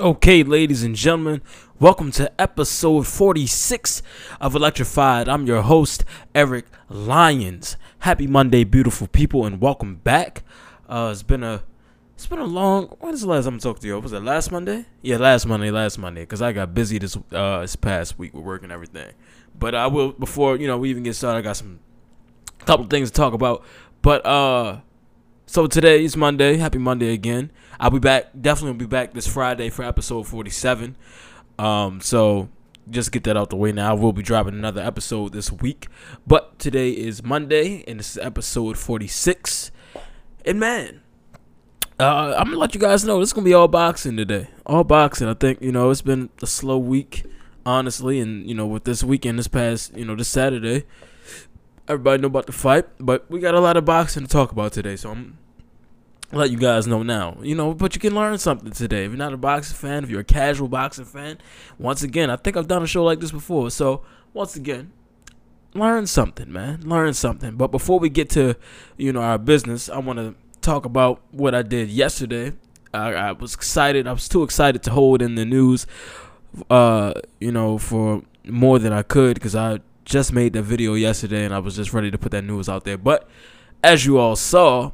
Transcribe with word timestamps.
Okay, 0.00 0.42
ladies 0.42 0.82
and 0.82 0.96
gentlemen, 0.96 1.42
welcome 1.78 2.10
to 2.12 2.32
episode 2.40 3.06
46 3.06 4.02
of 4.40 4.54
Electrified. 4.54 5.28
I'm 5.28 5.46
your 5.46 5.60
host, 5.60 6.06
Eric 6.34 6.64
Lyons. 6.88 7.76
Happy 7.98 8.26
Monday, 8.26 8.64
beautiful 8.64 9.08
people, 9.08 9.44
and 9.44 9.60
welcome 9.60 9.96
back. 9.96 10.42
Uh, 10.88 11.10
it's 11.12 11.22
been 11.22 11.44
a 11.44 11.64
it's 12.14 12.26
been 12.26 12.38
a 12.38 12.46
long. 12.46 12.96
When 13.00 13.12
is 13.12 13.20
the 13.20 13.28
last 13.28 13.44
time 13.44 13.56
I 13.56 13.58
talked 13.58 13.82
to 13.82 13.88
you? 13.88 14.00
Was 14.00 14.14
it 14.14 14.22
last 14.22 14.50
Monday? 14.50 14.86
Yeah, 15.02 15.18
last 15.18 15.44
Monday, 15.44 15.70
last 15.70 15.98
Monday, 15.98 16.22
because 16.22 16.40
I 16.40 16.52
got 16.52 16.72
busy 16.72 16.98
this 16.98 17.18
uh 17.32 17.60
this 17.60 17.76
past 17.76 18.18
week 18.18 18.32
with 18.32 18.42
work 18.42 18.62
and 18.62 18.72
everything. 18.72 19.12
But 19.58 19.74
I 19.74 19.86
will 19.86 20.12
before 20.12 20.56
you 20.56 20.66
know 20.66 20.78
we 20.78 20.88
even 20.88 21.02
get 21.02 21.14
started. 21.14 21.40
I 21.40 21.42
got 21.42 21.58
some 21.58 21.78
couple 22.60 22.86
things 22.86 23.10
to 23.10 23.14
talk 23.14 23.34
about. 23.34 23.66
But 24.00 24.24
uh, 24.24 24.80
so 25.50 25.66
today 25.66 26.04
is 26.04 26.16
Monday. 26.16 26.58
Happy 26.58 26.78
Monday 26.78 27.12
again. 27.12 27.50
I'll 27.80 27.90
be 27.90 27.98
back. 27.98 28.26
Definitely 28.40 28.70
will 28.70 28.78
be 28.78 28.86
back 28.86 29.14
this 29.14 29.26
Friday 29.26 29.68
for 29.68 29.82
episode 29.82 30.28
47. 30.28 30.96
Um, 31.58 32.00
so 32.00 32.48
just 32.88 33.10
get 33.10 33.24
that 33.24 33.36
out 33.36 33.50
the 33.50 33.56
way 33.56 33.72
now. 33.72 33.90
I 33.90 33.94
will 33.94 34.12
be 34.12 34.22
dropping 34.22 34.54
another 34.54 34.80
episode 34.80 35.32
this 35.32 35.50
week. 35.50 35.88
But 36.24 36.60
today 36.60 36.92
is 36.92 37.24
Monday, 37.24 37.82
and 37.88 37.98
this 37.98 38.12
is 38.12 38.18
episode 38.18 38.78
46. 38.78 39.72
And 40.46 40.60
man, 40.60 41.00
uh, 41.98 42.36
I'm 42.38 42.44
gonna 42.44 42.56
let 42.56 42.72
you 42.72 42.80
guys 42.80 43.04
know 43.04 43.18
this 43.18 43.30
is 43.30 43.32
gonna 43.32 43.44
be 43.44 43.52
all 43.52 43.66
boxing 43.66 44.16
today. 44.16 44.50
All 44.66 44.84
boxing. 44.84 45.26
I 45.26 45.34
think 45.34 45.60
you 45.60 45.72
know 45.72 45.90
it's 45.90 46.00
been 46.00 46.30
a 46.40 46.46
slow 46.46 46.78
week, 46.78 47.24
honestly, 47.66 48.20
and 48.20 48.48
you 48.48 48.54
know 48.54 48.68
with 48.68 48.84
this 48.84 49.02
weekend, 49.02 49.40
this 49.40 49.48
past 49.48 49.96
you 49.96 50.04
know 50.04 50.14
this 50.14 50.28
Saturday, 50.28 50.84
everybody 51.90 52.22
know 52.22 52.28
about 52.28 52.46
the 52.46 52.52
fight, 52.52 52.86
but 52.98 53.28
we 53.30 53.40
got 53.40 53.54
a 53.54 53.60
lot 53.60 53.76
of 53.76 53.84
boxing 53.84 54.22
to 54.22 54.28
talk 54.28 54.52
about 54.52 54.72
today. 54.72 54.96
So 54.96 55.10
I'm 55.10 55.38
let 56.32 56.50
you 56.50 56.56
guys 56.56 56.86
know 56.86 57.02
now. 57.02 57.38
You 57.42 57.56
know, 57.56 57.74
but 57.74 57.94
you 57.94 58.00
can 58.00 58.14
learn 58.14 58.38
something 58.38 58.70
today. 58.70 59.04
If 59.04 59.10
you're 59.10 59.18
not 59.18 59.32
a 59.32 59.36
boxing 59.36 59.76
fan, 59.76 60.04
if 60.04 60.10
you're 60.10 60.20
a 60.20 60.24
casual 60.24 60.68
boxing 60.68 61.04
fan, 61.04 61.38
once 61.78 62.02
again, 62.02 62.30
I 62.30 62.36
think 62.36 62.56
I've 62.56 62.68
done 62.68 62.82
a 62.82 62.86
show 62.86 63.02
like 63.02 63.18
this 63.18 63.32
before. 63.32 63.70
So, 63.70 64.02
once 64.32 64.54
again, 64.54 64.92
learn 65.74 66.06
something, 66.06 66.52
man. 66.52 66.82
Learn 66.82 67.14
something. 67.14 67.56
But 67.56 67.68
before 67.72 67.98
we 67.98 68.08
get 68.08 68.30
to, 68.30 68.54
you 68.96 69.12
know, 69.12 69.22
our 69.22 69.38
business, 69.38 69.88
I 69.88 69.98
want 69.98 70.18
to 70.20 70.34
talk 70.60 70.84
about 70.84 71.20
what 71.32 71.54
I 71.54 71.62
did 71.62 71.88
yesterday. 71.88 72.52
I, 72.94 73.12
I 73.14 73.32
was 73.32 73.54
excited. 73.54 74.06
I 74.06 74.12
was 74.12 74.28
too 74.28 74.44
excited 74.44 74.84
to 74.84 74.92
hold 74.92 75.22
in 75.22 75.34
the 75.34 75.44
news, 75.44 75.86
uh, 76.70 77.14
you 77.40 77.50
know, 77.50 77.78
for 77.78 78.22
more 78.44 78.78
than 78.78 78.92
I 78.92 79.02
could 79.02 79.34
because 79.34 79.56
I 79.56 79.80
just 80.10 80.32
made 80.32 80.52
the 80.52 80.60
video 80.60 80.94
yesterday 80.94 81.44
and 81.44 81.54
I 81.54 81.60
was 81.60 81.76
just 81.76 81.92
ready 81.92 82.10
to 82.10 82.18
put 82.18 82.32
that 82.32 82.42
news 82.42 82.68
out 82.68 82.84
there. 82.84 82.98
But 82.98 83.28
as 83.82 84.04
you 84.04 84.18
all 84.18 84.34
saw, 84.34 84.90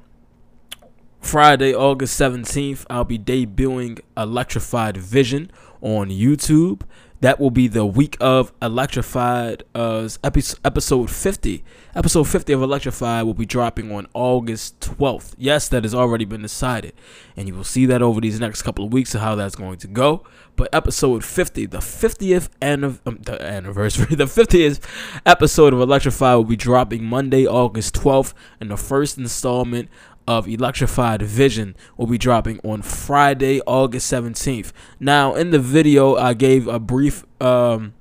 Friday, 1.20 1.74
August 1.74 2.20
17th, 2.20 2.84
I'll 2.90 3.04
be 3.04 3.18
debuting 3.18 4.00
Electrified 4.16 4.98
Vision 4.98 5.50
on 5.80 6.10
YouTube. 6.10 6.82
That 7.20 7.40
will 7.40 7.50
be 7.50 7.66
the 7.66 7.86
week 7.86 8.16
of 8.20 8.52
Electrified 8.60 9.62
uh, 9.74 10.08
episode 10.22 11.10
50. 11.10 11.64
Episode 11.94 12.24
50 12.24 12.52
of 12.52 12.62
Electrified 12.62 13.24
will 13.24 13.34
be 13.34 13.46
dropping 13.46 13.90
on 13.90 14.06
August 14.12 14.80
12th. 14.80 15.34
Yes, 15.38 15.68
that 15.68 15.84
has 15.84 15.94
already 15.94 16.26
been 16.26 16.42
decided. 16.42 16.92
And 17.34 17.48
you 17.48 17.54
will 17.54 17.64
see 17.64 17.86
that 17.86 18.02
over 18.02 18.20
these 18.20 18.38
next 18.38 18.62
couple 18.62 18.84
of 18.84 18.92
weeks 18.92 19.14
of 19.14 19.22
how 19.22 19.34
that's 19.34 19.54
going 19.54 19.78
to 19.78 19.86
go. 19.86 20.24
But 20.56 20.68
episode 20.74 21.24
50, 21.24 21.66
the 21.66 21.78
50th 21.78 22.50
anniv- 22.60 23.00
um, 23.06 23.18
the 23.22 23.42
anniversary, 23.42 24.06
the 24.14 24.24
50th 24.24 24.80
episode 25.24 25.72
of 25.72 25.80
Electrified 25.80 26.36
will 26.36 26.44
be 26.44 26.56
dropping 26.56 27.04
Monday, 27.04 27.46
August 27.46 27.94
12th, 27.94 28.34
and 28.60 28.70
the 28.70 28.76
first 28.76 29.16
installment 29.16 29.88
of 30.26 30.48
Electrified 30.48 31.22
Vision 31.22 31.76
will 31.96 32.06
be 32.06 32.18
dropping 32.18 32.60
on 32.64 32.82
Friday, 32.82 33.60
August 33.66 34.12
17th. 34.12 34.72
Now, 34.98 35.34
in 35.34 35.50
the 35.50 35.58
video, 35.58 36.16
I 36.16 36.34
gave 36.34 36.66
a 36.66 36.78
brief 36.78 37.24
um, 37.40 37.94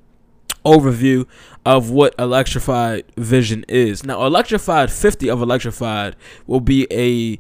overview 0.66 1.28
of 1.66 1.90
what 1.90 2.16
Electrified 2.20 3.06
Vision 3.18 3.66
is. 3.68 4.04
Now, 4.04 4.26
Electrified 4.26 4.92
50 4.92 5.30
of 5.30 5.42
Electrified 5.42 6.16
will 6.48 6.60
be 6.60 6.88
a 6.92 7.40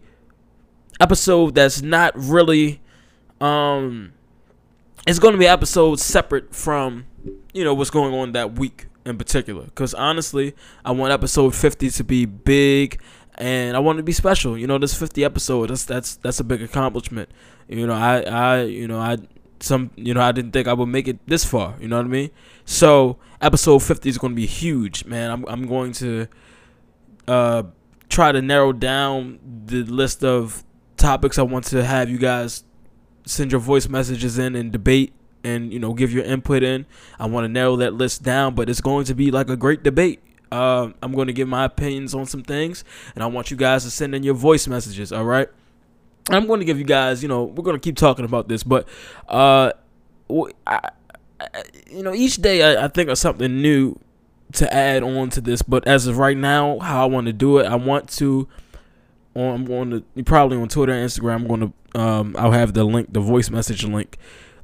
episode 1.01 1.55
that's 1.55 1.81
not 1.81 2.13
really 2.15 2.81
um 3.41 4.13
it's 5.05 5.19
going 5.19 5.33
to 5.33 5.37
be 5.37 5.47
episodes 5.47 6.03
separate 6.03 6.55
from 6.55 7.05
you 7.53 7.63
know 7.63 7.73
what's 7.73 7.89
going 7.89 8.13
on 8.13 8.31
that 8.31 8.53
week 8.53 8.87
in 9.05 9.17
particular 9.17 9.65
because 9.65 9.93
honestly 9.93 10.55
i 10.85 10.91
want 10.91 11.11
episode 11.11 11.53
50 11.53 11.89
to 11.89 12.03
be 12.03 12.25
big 12.25 13.01
and 13.35 13.75
I 13.75 13.79
want 13.79 13.97
to 13.97 14.03
be 14.03 14.11
special. 14.11 14.57
You 14.57 14.67
know, 14.67 14.77
this 14.77 14.97
50 14.97 15.23
episode, 15.23 15.69
that's 15.69 15.85
that's 15.85 16.15
that's 16.17 16.39
a 16.39 16.43
big 16.43 16.61
accomplishment. 16.61 17.29
You 17.67 17.87
know, 17.87 17.93
I 17.93 18.21
I 18.21 18.61
you 18.63 18.87
know 18.87 18.99
I 18.99 19.17
some 19.59 19.91
you 19.95 20.13
know 20.13 20.21
I 20.21 20.31
didn't 20.31 20.51
think 20.51 20.67
I 20.67 20.73
would 20.73 20.87
make 20.87 21.07
it 21.07 21.19
this 21.27 21.45
far. 21.45 21.75
You 21.79 21.87
know 21.87 21.97
what 21.97 22.05
I 22.05 22.09
mean? 22.09 22.31
So 22.65 23.17
episode 23.41 23.79
50 23.79 24.09
is 24.09 24.17
going 24.17 24.31
to 24.33 24.35
be 24.35 24.45
huge, 24.45 25.05
man. 25.05 25.31
I'm 25.31 25.45
I'm 25.47 25.67
going 25.67 25.91
to 25.93 26.27
uh 27.27 27.63
try 28.09 28.31
to 28.31 28.41
narrow 28.41 28.71
down 28.71 29.39
the 29.65 29.83
list 29.83 30.23
of 30.23 30.63
topics 30.97 31.37
I 31.37 31.41
want 31.41 31.65
to 31.65 31.83
have 31.83 32.09
you 32.09 32.17
guys 32.17 32.63
send 33.25 33.51
your 33.51 33.59
voice 33.59 33.89
messages 33.89 34.37
in 34.37 34.55
and 34.55 34.71
debate 34.71 35.13
and 35.43 35.73
you 35.73 35.79
know 35.79 35.93
give 35.93 36.11
your 36.11 36.23
input 36.23 36.63
in. 36.63 36.85
I 37.19 37.27
want 37.27 37.45
to 37.45 37.49
narrow 37.49 37.75
that 37.77 37.93
list 37.93 38.23
down, 38.23 38.55
but 38.55 38.69
it's 38.69 38.81
going 38.81 39.05
to 39.05 39.15
be 39.15 39.31
like 39.31 39.49
a 39.49 39.55
great 39.55 39.83
debate. 39.83 40.21
Uh, 40.51 40.89
I'm 41.01 41.13
going 41.13 41.27
to 41.27 41.33
give 41.33 41.47
my 41.47 41.65
opinions 41.65 42.13
on 42.13 42.25
some 42.25 42.43
things, 42.43 42.83
and 43.13 43.23
I 43.23 43.27
want 43.27 43.51
you 43.51 43.57
guys 43.57 43.83
to 43.83 43.89
send 43.89 44.15
in 44.15 44.23
your 44.23 44.35
voice 44.35 44.67
messages. 44.67 45.11
All 45.11 45.25
right. 45.25 45.49
I'm 46.29 46.47
going 46.47 46.59
to 46.59 46.65
give 46.65 46.79
you 46.79 46.85
guys, 46.85 47.21
you 47.21 47.29
know, 47.29 47.43
we're 47.43 47.63
going 47.63 47.75
to 47.75 47.79
keep 47.79 47.97
talking 47.97 48.25
about 48.25 48.47
this, 48.47 48.63
but, 48.63 48.87
uh, 49.29 49.71
I, 50.65 50.89
I, 51.39 51.47
you 51.87 52.01
know, 52.01 52.13
each 52.13 52.37
day 52.37 52.63
I, 52.63 52.85
I 52.85 52.87
think 52.87 53.09
of 53.09 53.17
something 53.19 53.61
new 53.61 53.99
to 54.53 54.73
add 54.73 55.03
on 55.03 55.29
to 55.31 55.41
this. 55.41 55.61
But 55.61 55.87
as 55.87 56.07
of 56.07 56.17
right 56.17 56.37
now, 56.37 56.79
how 56.79 57.03
I 57.03 57.05
want 57.05 57.27
to 57.27 57.33
do 57.33 57.59
it, 57.59 57.65
I 57.65 57.75
want 57.75 58.09
to. 58.11 58.47
I'm 59.35 59.65
going 59.65 59.91
to 59.91 60.23
probably 60.23 60.57
on 60.57 60.69
Twitter 60.69 60.93
and 60.93 61.09
Instagram. 61.09 61.35
I'm 61.35 61.47
going 61.47 61.59
to. 61.59 61.99
Um, 61.99 62.35
I'll 62.37 62.51
have 62.51 62.73
the 62.73 62.83
link, 62.83 63.11
the 63.11 63.19
voice 63.19 63.49
message 63.49 63.83
link, 63.83 64.17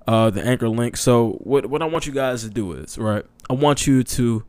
uh, 0.07 0.29
the 0.29 0.45
anchor 0.45 0.69
link. 0.69 0.97
So 0.97 1.33
what 1.41 1.65
what 1.65 1.81
I 1.81 1.85
want 1.85 2.07
you 2.07 2.13
guys 2.13 2.43
to 2.43 2.49
do 2.49 2.71
is 2.73 2.97
right. 2.97 3.25
I 3.49 3.53
want 3.53 3.85
you 3.85 4.03
to 4.03 4.43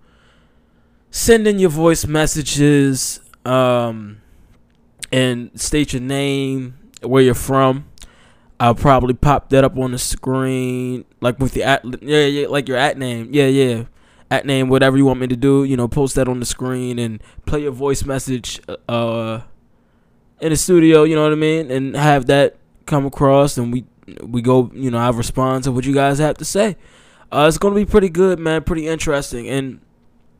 send 1.13 1.47
in 1.47 1.61
your 1.61 1.71
voice 1.71 2.07
messages 2.07 3.21
um, 3.45 4.21
and 5.13 5.51
state 5.61 5.93
your 5.93 6.03
name, 6.03 6.79
where 7.03 7.23
you're 7.23 7.35
from. 7.35 7.87
I'll 8.59 8.75
probably 8.75 9.15
pop 9.15 9.51
that 9.51 9.65
up 9.65 9.77
on 9.77 9.93
the 9.93 9.99
screen, 9.99 11.05
like 11.21 11.39
with 11.39 11.53
the 11.53 11.65
at, 11.65 11.85
yeah, 12.03 12.27
yeah, 12.27 12.49
like 12.49 12.69
your 12.69 12.77
at 12.77 12.97
name, 12.97 13.29
yeah, 13.33 13.47
yeah, 13.47 13.85
at 14.31 14.47
name, 14.47 14.69
whatever 14.69 14.97
you 14.97 15.05
want 15.05 15.21
me 15.21 15.27
to 15.27 15.37
do. 15.37 15.65
You 15.65 15.77
know, 15.77 15.89
post 15.89 16.15
that 16.15 16.29
on 16.29 16.41
the 16.41 16.47
screen 16.47 16.99
and 16.99 17.23
play 17.45 17.63
your 17.63 17.73
voice 17.73 18.05
message, 18.05 18.61
uh, 18.89 19.41
in 20.41 20.51
the 20.51 20.57
studio. 20.57 21.03
You 21.03 21.17
know 21.17 21.25
what 21.25 21.33
I 21.33 21.37
mean, 21.37 21.71
and 21.71 21.97
have 21.97 22.27
that 22.27 22.57
come 22.87 23.05
across, 23.05 23.59
and 23.59 23.73
we 23.73 23.85
we 24.23 24.43
go. 24.43 24.71
You 24.73 24.93
know, 24.93 24.99
I 24.99 25.11
respond 25.11 25.65
to 25.65 25.73
what 25.73 25.85
you 25.85 25.93
guys 25.93 26.21
have 26.21 26.39
to 26.39 26.45
say. 26.45 26.77
Uh, 27.33 27.47
it's 27.49 27.59
gonna 27.59 27.75
be 27.75 27.85
pretty 27.85 28.11
good, 28.11 28.39
man. 28.39 28.63
Pretty 28.63 28.87
interesting, 28.87 29.49
and 29.49 29.81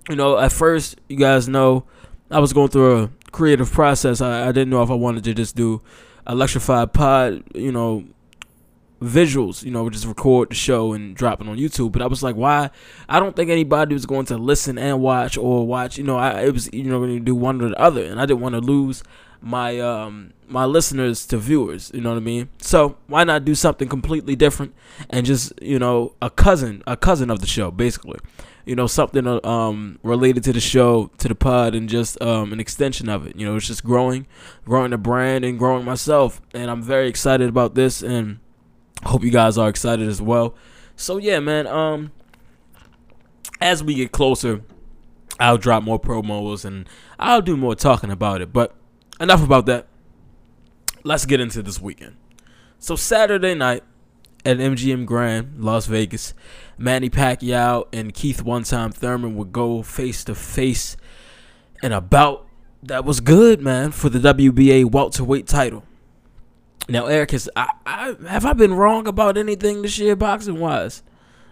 you 0.09 0.17
know, 0.17 0.39
at 0.39 0.53
first, 0.53 1.01
you 1.09 1.17
guys 1.17 1.49
know, 1.49 1.85
I 2.31 2.41
was 2.41 2.53
going 2.53 2.69
through 2.69 3.03
a 3.05 3.11
creative 3.31 3.71
process. 3.71 4.21
I, 4.21 4.49
I 4.49 4.53
didn't 4.53 4.71
know 4.71 4.83
if 4.83 4.91
I 4.91 4.95
wanted 4.95 5.25
to 5.25 5.35
just 5.35 5.57
do 5.57 5.83
electrified 6.27 6.93
pod, 6.93 7.45
you 7.55 7.73
know, 7.73 8.05
visuals, 9.01 9.65
you 9.65 9.71
know, 9.71 9.89
just 9.91 10.07
record 10.07 10.51
the 10.51 10.55
show 10.55 10.93
and 10.93 11.15
drop 11.15 11.41
it 11.41 11.49
on 11.49 11.57
YouTube. 11.57 11.93
But 11.93 12.03
I 12.03 12.07
was 12.07 12.23
like, 12.23 12.37
why? 12.37 12.71
I 13.09 13.21
don't 13.21 13.35
think 13.35 13.51
anybody 13.51 13.95
was 13.95 14.07
going 14.07 14.27
to 14.27 14.39
listen 14.39 14.79
and 14.79 15.01
watch 15.01 15.37
or 15.37 15.67
watch. 15.67 15.99
You 15.99 16.05
know, 16.05 16.17
I 16.17 16.43
it 16.43 16.53
was 16.53 16.73
you 16.73 16.85
know 16.85 16.99
going 16.99 17.19
to 17.19 17.25
do 17.25 17.35
one 17.35 17.61
or 17.61 17.71
the 17.71 17.81
other, 17.81 18.05
and 18.05 18.21
I 18.21 18.27
didn't 18.27 18.41
want 18.41 18.55
to 18.55 18.61
lose 18.61 19.03
my 19.41 19.81
um 19.81 20.33
my 20.49 20.65
listeners 20.65 21.27
to 21.27 21.39
viewers. 21.39 21.91
You 21.93 22.01
know 22.01 22.11
what 22.11 22.17
I 22.17 22.21
mean? 22.21 22.49
So 22.59 22.97
why 23.09 23.25
not 23.25 23.45
do 23.45 23.55
something 23.55 23.89
completely 23.89 24.37
different 24.37 24.75
and 25.11 25.27
just 25.27 25.53
you 25.61 25.79
know 25.79 26.15
a 26.23 26.31
cousin 26.31 26.83
a 26.87 26.97
cousin 26.97 27.31
of 27.31 27.41
the 27.41 27.47
show 27.47 27.71
basically 27.71 28.21
you 28.65 28.77
know 28.77 28.87
something 28.87 29.27
uh, 29.27 29.41
um 29.45 29.99
related 30.03 30.45
to 30.45 30.53
the 30.53 30.61
show 30.61 31.11
to 31.19 31.29
the 31.29 31.35
pod 31.35 31.75
and 31.75 31.89
just 31.89 32.21
um 32.23 32.53
an 32.53 32.61
extension 32.61 33.09
of 33.09 33.27
it. 33.27 33.37
You 33.37 33.47
know 33.47 33.57
it's 33.57 33.67
just 33.67 33.85
growing 33.85 34.27
growing 34.65 34.91
the 34.91 34.99
brand 34.99 35.45
and 35.45 35.59
growing 35.59 35.85
myself. 35.85 36.41
And 36.55 36.71
i'm 36.71 36.83
very 36.83 37.09
excited 37.09 37.49
about 37.49 37.75
this 37.75 38.03
and 38.03 38.39
hope 39.05 39.25
you 39.25 39.31
guys 39.31 39.59
are 39.59 39.69
excited 39.69 40.09
as 40.09 40.23
well. 40.23 40.55
So 40.97 41.17
yeah 41.17 41.41
man 41.41 41.67
um 41.67 42.13
as 43.61 43.83
we 43.83 43.95
get 43.95 44.13
closer 44.13 44.63
i'll 45.39 45.59
drop 45.59 45.83
more 45.83 46.01
promos 46.01 46.65
and 46.65 46.89
i'll 47.19 47.43
do 47.43 47.57
more 47.57 47.75
talking 47.75 48.11
about 48.11 48.41
it. 48.41 48.53
But 48.53 48.75
enough 49.21 49.43
about 49.43 49.67
that. 49.67 49.89
Let's 51.05 51.27
get 51.27 51.41
into 51.41 51.63
this 51.63 51.81
weekend. 51.81 52.17
So 52.79 52.95
saturday 52.97 53.55
night 53.55 53.83
at 54.45 54.59
MGM 54.59 55.07
Grand, 55.07 55.63
Las 55.63 55.87
Vegas, 55.87 56.35
Manny 56.83 57.09
Pacquiao 57.09 57.87
and 57.93 58.13
Keith 58.13 58.43
One 58.43 58.65
Time 58.65 58.91
Thurman 58.91 59.37
would 59.37 59.53
go 59.53 59.85
face 59.85 60.25
to 60.25 60.35
face 60.35 60.97
in 61.81 61.93
a 61.93 62.01
bout 62.01 62.45
that 62.83 63.05
was 63.05 63.21
good, 63.21 63.61
man, 63.63 63.93
for 63.93 64.09
the 64.09 64.19
WBA 64.19 64.91
welterweight 64.91 65.47
title. 65.47 65.85
Now, 66.89 67.07
Eric, 67.07 67.31
has 67.31 67.49
I, 67.55 67.69
I 67.87 68.17
have 68.29 68.45
I 68.45 68.53
been 68.55 68.75
wrong 68.75 69.07
about 69.07 69.39
anything 69.39 69.83
this 69.83 69.97
year, 70.01 70.17
boxing 70.17 70.59
wise? 70.59 71.05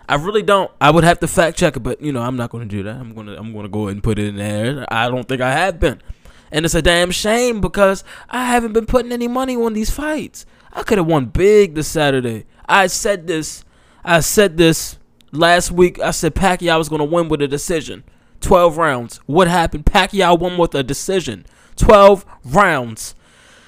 I 0.09 0.17
really 0.17 0.43
don't. 0.43 0.73
I 0.81 0.91
would 0.91 1.05
have 1.05 1.21
to 1.21 1.29
fact 1.29 1.57
check 1.57 1.77
it, 1.77 1.81
but 1.81 2.01
you 2.01 2.11
know, 2.11 2.23
I'm 2.23 2.37
not 2.37 2.51
going 2.51 2.69
to 2.69 2.77
do 2.77 2.83
that. 2.83 2.97
I'm 2.97 3.15
gonna 3.15 3.37
I'm 3.37 3.53
gonna 3.53 3.69
go 3.69 3.83
ahead 3.83 3.95
and 3.95 4.03
put 4.03 4.19
it 4.19 4.27
in 4.27 4.35
there. 4.35 4.85
I 4.93 5.09
don't 5.09 5.29
think 5.29 5.41
I 5.41 5.53
have 5.53 5.79
been, 5.79 6.03
and 6.51 6.65
it's 6.65 6.75
a 6.75 6.83
damn 6.83 7.13
shame 7.13 7.61
because 7.61 8.03
I 8.29 8.47
haven't 8.47 8.73
been 8.73 8.87
putting 8.87 9.13
any 9.13 9.29
money 9.29 9.55
on 9.55 9.75
these 9.75 9.91
fights. 9.91 10.45
I 10.73 10.83
could 10.83 10.99
have 10.99 11.07
won 11.07 11.27
big 11.27 11.77
this 11.77 11.87
Saturday. 11.87 12.47
I 12.69 12.89
said 12.89 13.29
this. 13.29 13.65
I 14.05 14.21
said 14.21 14.57
this 14.57 14.99
last 15.33 15.71
week. 15.71 15.99
I 16.01 16.11
said 16.11 16.35
Pacquiao 16.35 16.79
was 16.79 16.89
going 16.89 17.01
to 17.01 17.05
win 17.05 17.29
with 17.29 17.43
a 17.43 17.49
decision. 17.49 18.05
12 18.41 18.79
rounds. 18.79 19.19
What 19.27 19.49
happened? 19.49 19.87
Pacquiao 19.87 20.39
won 20.39 20.57
with 20.57 20.75
a 20.75 20.83
decision. 20.83 21.47
12 21.77 22.25
rounds. 22.45 23.15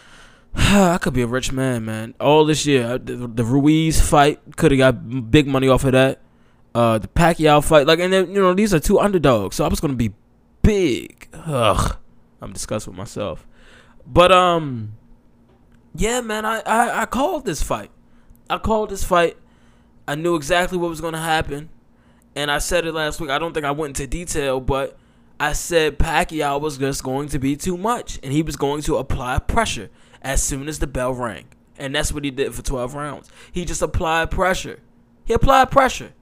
I 0.54 0.98
could 0.98 1.14
be 1.14 1.22
a 1.22 1.26
rich 1.26 1.52
man, 1.52 1.84
man. 1.84 2.14
All 2.20 2.44
this 2.44 2.66
year, 2.66 2.98
the, 2.98 3.26
the 3.26 3.44
Ruiz 3.44 4.00
fight 4.00 4.40
could 4.56 4.70
have 4.70 4.78
got 4.78 5.30
big 5.30 5.46
money 5.46 5.68
off 5.68 5.84
of 5.84 5.92
that. 5.92 6.20
Uh, 6.74 6.98
the 6.98 7.08
Pacquiao 7.08 7.62
fight, 7.62 7.86
like, 7.86 7.98
and 7.98 8.12
then 8.12 8.28
you 8.28 8.40
know 8.40 8.54
these 8.54 8.72
are 8.72 8.80
two 8.80 8.98
underdogs, 8.98 9.56
so 9.56 9.64
I 9.64 9.68
was 9.68 9.78
gonna 9.78 9.92
be 9.92 10.14
big. 10.62 11.28
Ugh, 11.34 11.98
I'm 12.40 12.52
disgusted 12.54 12.92
with 12.92 12.98
myself. 12.98 13.46
But 14.06 14.32
um, 14.32 14.94
yeah, 15.94 16.22
man, 16.22 16.46
I, 16.46 16.60
I 16.60 17.02
I 17.02 17.06
called 17.06 17.44
this 17.44 17.62
fight. 17.62 17.90
I 18.48 18.56
called 18.56 18.88
this 18.88 19.04
fight. 19.04 19.36
I 20.12 20.14
knew 20.14 20.36
exactly 20.36 20.76
what 20.76 20.90
was 20.90 21.00
gonna 21.00 21.22
happen, 21.22 21.70
and 22.36 22.50
I 22.50 22.58
said 22.58 22.84
it 22.84 22.92
last 22.92 23.18
week. 23.18 23.30
I 23.30 23.38
don't 23.38 23.54
think 23.54 23.64
I 23.64 23.70
went 23.70 23.98
into 23.98 24.06
detail, 24.06 24.60
but 24.60 24.98
I 25.40 25.54
said 25.54 25.98
Pacquiao 25.98 26.60
was 26.60 26.76
just 26.76 27.02
going 27.02 27.30
to 27.30 27.38
be 27.38 27.56
too 27.56 27.78
much, 27.78 28.18
and 28.22 28.30
he 28.30 28.42
was 28.42 28.56
going 28.56 28.82
to 28.82 28.98
apply 28.98 29.38
pressure 29.38 29.88
as 30.20 30.42
soon 30.42 30.68
as 30.68 30.80
the 30.80 30.86
bell 30.86 31.14
rang. 31.14 31.46
And 31.78 31.94
that's 31.94 32.12
what 32.12 32.24
he 32.24 32.30
did 32.30 32.54
for 32.54 32.60
12 32.60 32.92
rounds. 32.94 33.30
He 33.50 33.64
just 33.64 33.80
applied 33.80 34.30
pressure. 34.30 34.80
He 35.24 35.32
applied 35.32 35.70
pressure. 35.70 36.12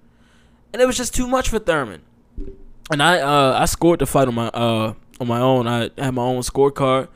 And 0.72 0.80
it 0.80 0.86
was 0.86 0.96
just 0.96 1.12
too 1.12 1.26
much 1.26 1.48
for 1.48 1.58
Thurman. 1.58 2.02
And 2.92 3.02
I 3.02 3.18
uh, 3.18 3.58
I 3.58 3.64
scored 3.64 3.98
the 3.98 4.06
fight 4.06 4.28
on 4.28 4.36
my 4.36 4.46
uh, 4.54 4.94
on 5.18 5.26
my 5.26 5.40
own. 5.40 5.66
I 5.66 5.90
had 5.98 6.14
my 6.14 6.22
own 6.22 6.42
scorecard. 6.42 7.08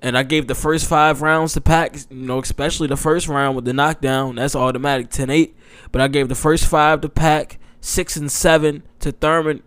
And 0.00 0.16
I 0.16 0.22
gave 0.22 0.46
the 0.46 0.54
first 0.54 0.86
five 0.88 1.22
rounds 1.22 1.54
to 1.54 1.60
Pac, 1.60 1.96
you 2.10 2.26
know, 2.26 2.38
especially 2.38 2.86
the 2.86 2.96
first 2.96 3.26
round 3.26 3.56
with 3.56 3.64
the 3.64 3.72
knockdown. 3.72 4.36
That's 4.36 4.54
automatic 4.54 5.10
10 5.10 5.28
8. 5.30 5.56
But 5.90 6.00
I 6.00 6.08
gave 6.08 6.28
the 6.28 6.34
first 6.34 6.66
five 6.66 7.00
to 7.00 7.08
Pac, 7.08 7.58
six 7.80 8.16
and 8.16 8.30
seven 8.30 8.84
to 9.00 9.10
Thurman. 9.10 9.62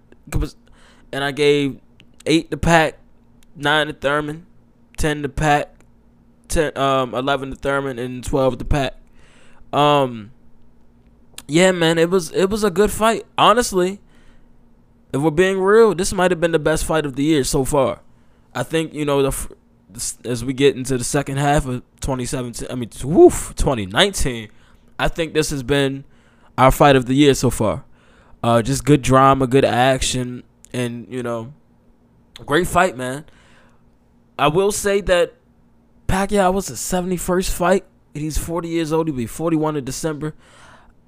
And 1.11 1.23
I 1.23 1.31
gave 1.31 1.79
eight 2.25 2.49
to 2.51 2.57
Pac, 2.57 2.97
nine 3.55 3.87
to 3.87 3.93
Thurman, 3.93 4.45
10 4.97 5.23
to 5.23 5.29
Pac, 5.29 5.69
10, 6.47 6.77
um, 6.77 7.13
11 7.13 7.51
to 7.51 7.55
Thurman, 7.55 7.99
and 7.99 8.23
12 8.23 8.59
to 8.59 8.65
Pac. 8.65 8.93
Um, 9.73 10.31
yeah, 11.47 11.71
man, 11.71 11.97
it 11.97 12.09
was 12.09 12.31
it 12.31 12.49
was 12.49 12.63
a 12.63 12.69
good 12.69 12.91
fight. 12.91 13.25
Honestly, 13.37 13.99
if 15.13 15.21
we're 15.21 15.31
being 15.31 15.59
real, 15.59 15.93
this 15.95 16.13
might 16.13 16.31
have 16.31 16.39
been 16.39 16.51
the 16.51 16.59
best 16.59 16.85
fight 16.85 17.05
of 17.05 17.15
the 17.15 17.23
year 17.23 17.43
so 17.43 17.65
far. 17.65 18.01
I 18.53 18.63
think 18.63 18.93
you 18.93 19.05
know 19.05 19.21
the 19.21 19.55
as 20.25 20.43
we 20.45 20.53
get 20.53 20.75
into 20.75 20.97
the 20.97 21.03
second 21.03 21.37
half 21.37 21.65
of 21.65 21.83
2017, 22.01 22.67
I 22.69 22.75
mean, 22.75 22.89
woof, 23.03 23.53
2019, 23.55 24.49
I 24.99 25.07
think 25.07 25.33
this 25.33 25.49
has 25.49 25.63
been 25.63 26.03
our 26.57 26.71
fight 26.71 26.95
of 26.95 27.05
the 27.05 27.13
year 27.13 27.33
so 27.33 27.49
far. 27.49 27.83
Uh, 28.43 28.61
just 28.61 28.85
good 28.85 29.01
drama, 29.01 29.47
good 29.47 29.65
action, 29.65 30.43
and 30.73 31.07
you 31.09 31.23
know, 31.23 31.53
great 32.45 32.67
fight, 32.67 32.97
man. 32.97 33.25
I 34.37 34.47
will 34.47 34.71
say 34.71 35.01
that 35.01 35.33
Pacquiao 36.07 36.53
was 36.53 36.69
a 36.69 36.73
71st 36.73 37.51
fight. 37.51 37.85
He's 38.13 38.37
40 38.37 38.67
years 38.67 38.91
old. 38.91 39.07
He'll 39.07 39.15
be 39.15 39.27
41 39.27 39.77
in 39.77 39.85
December. 39.85 40.33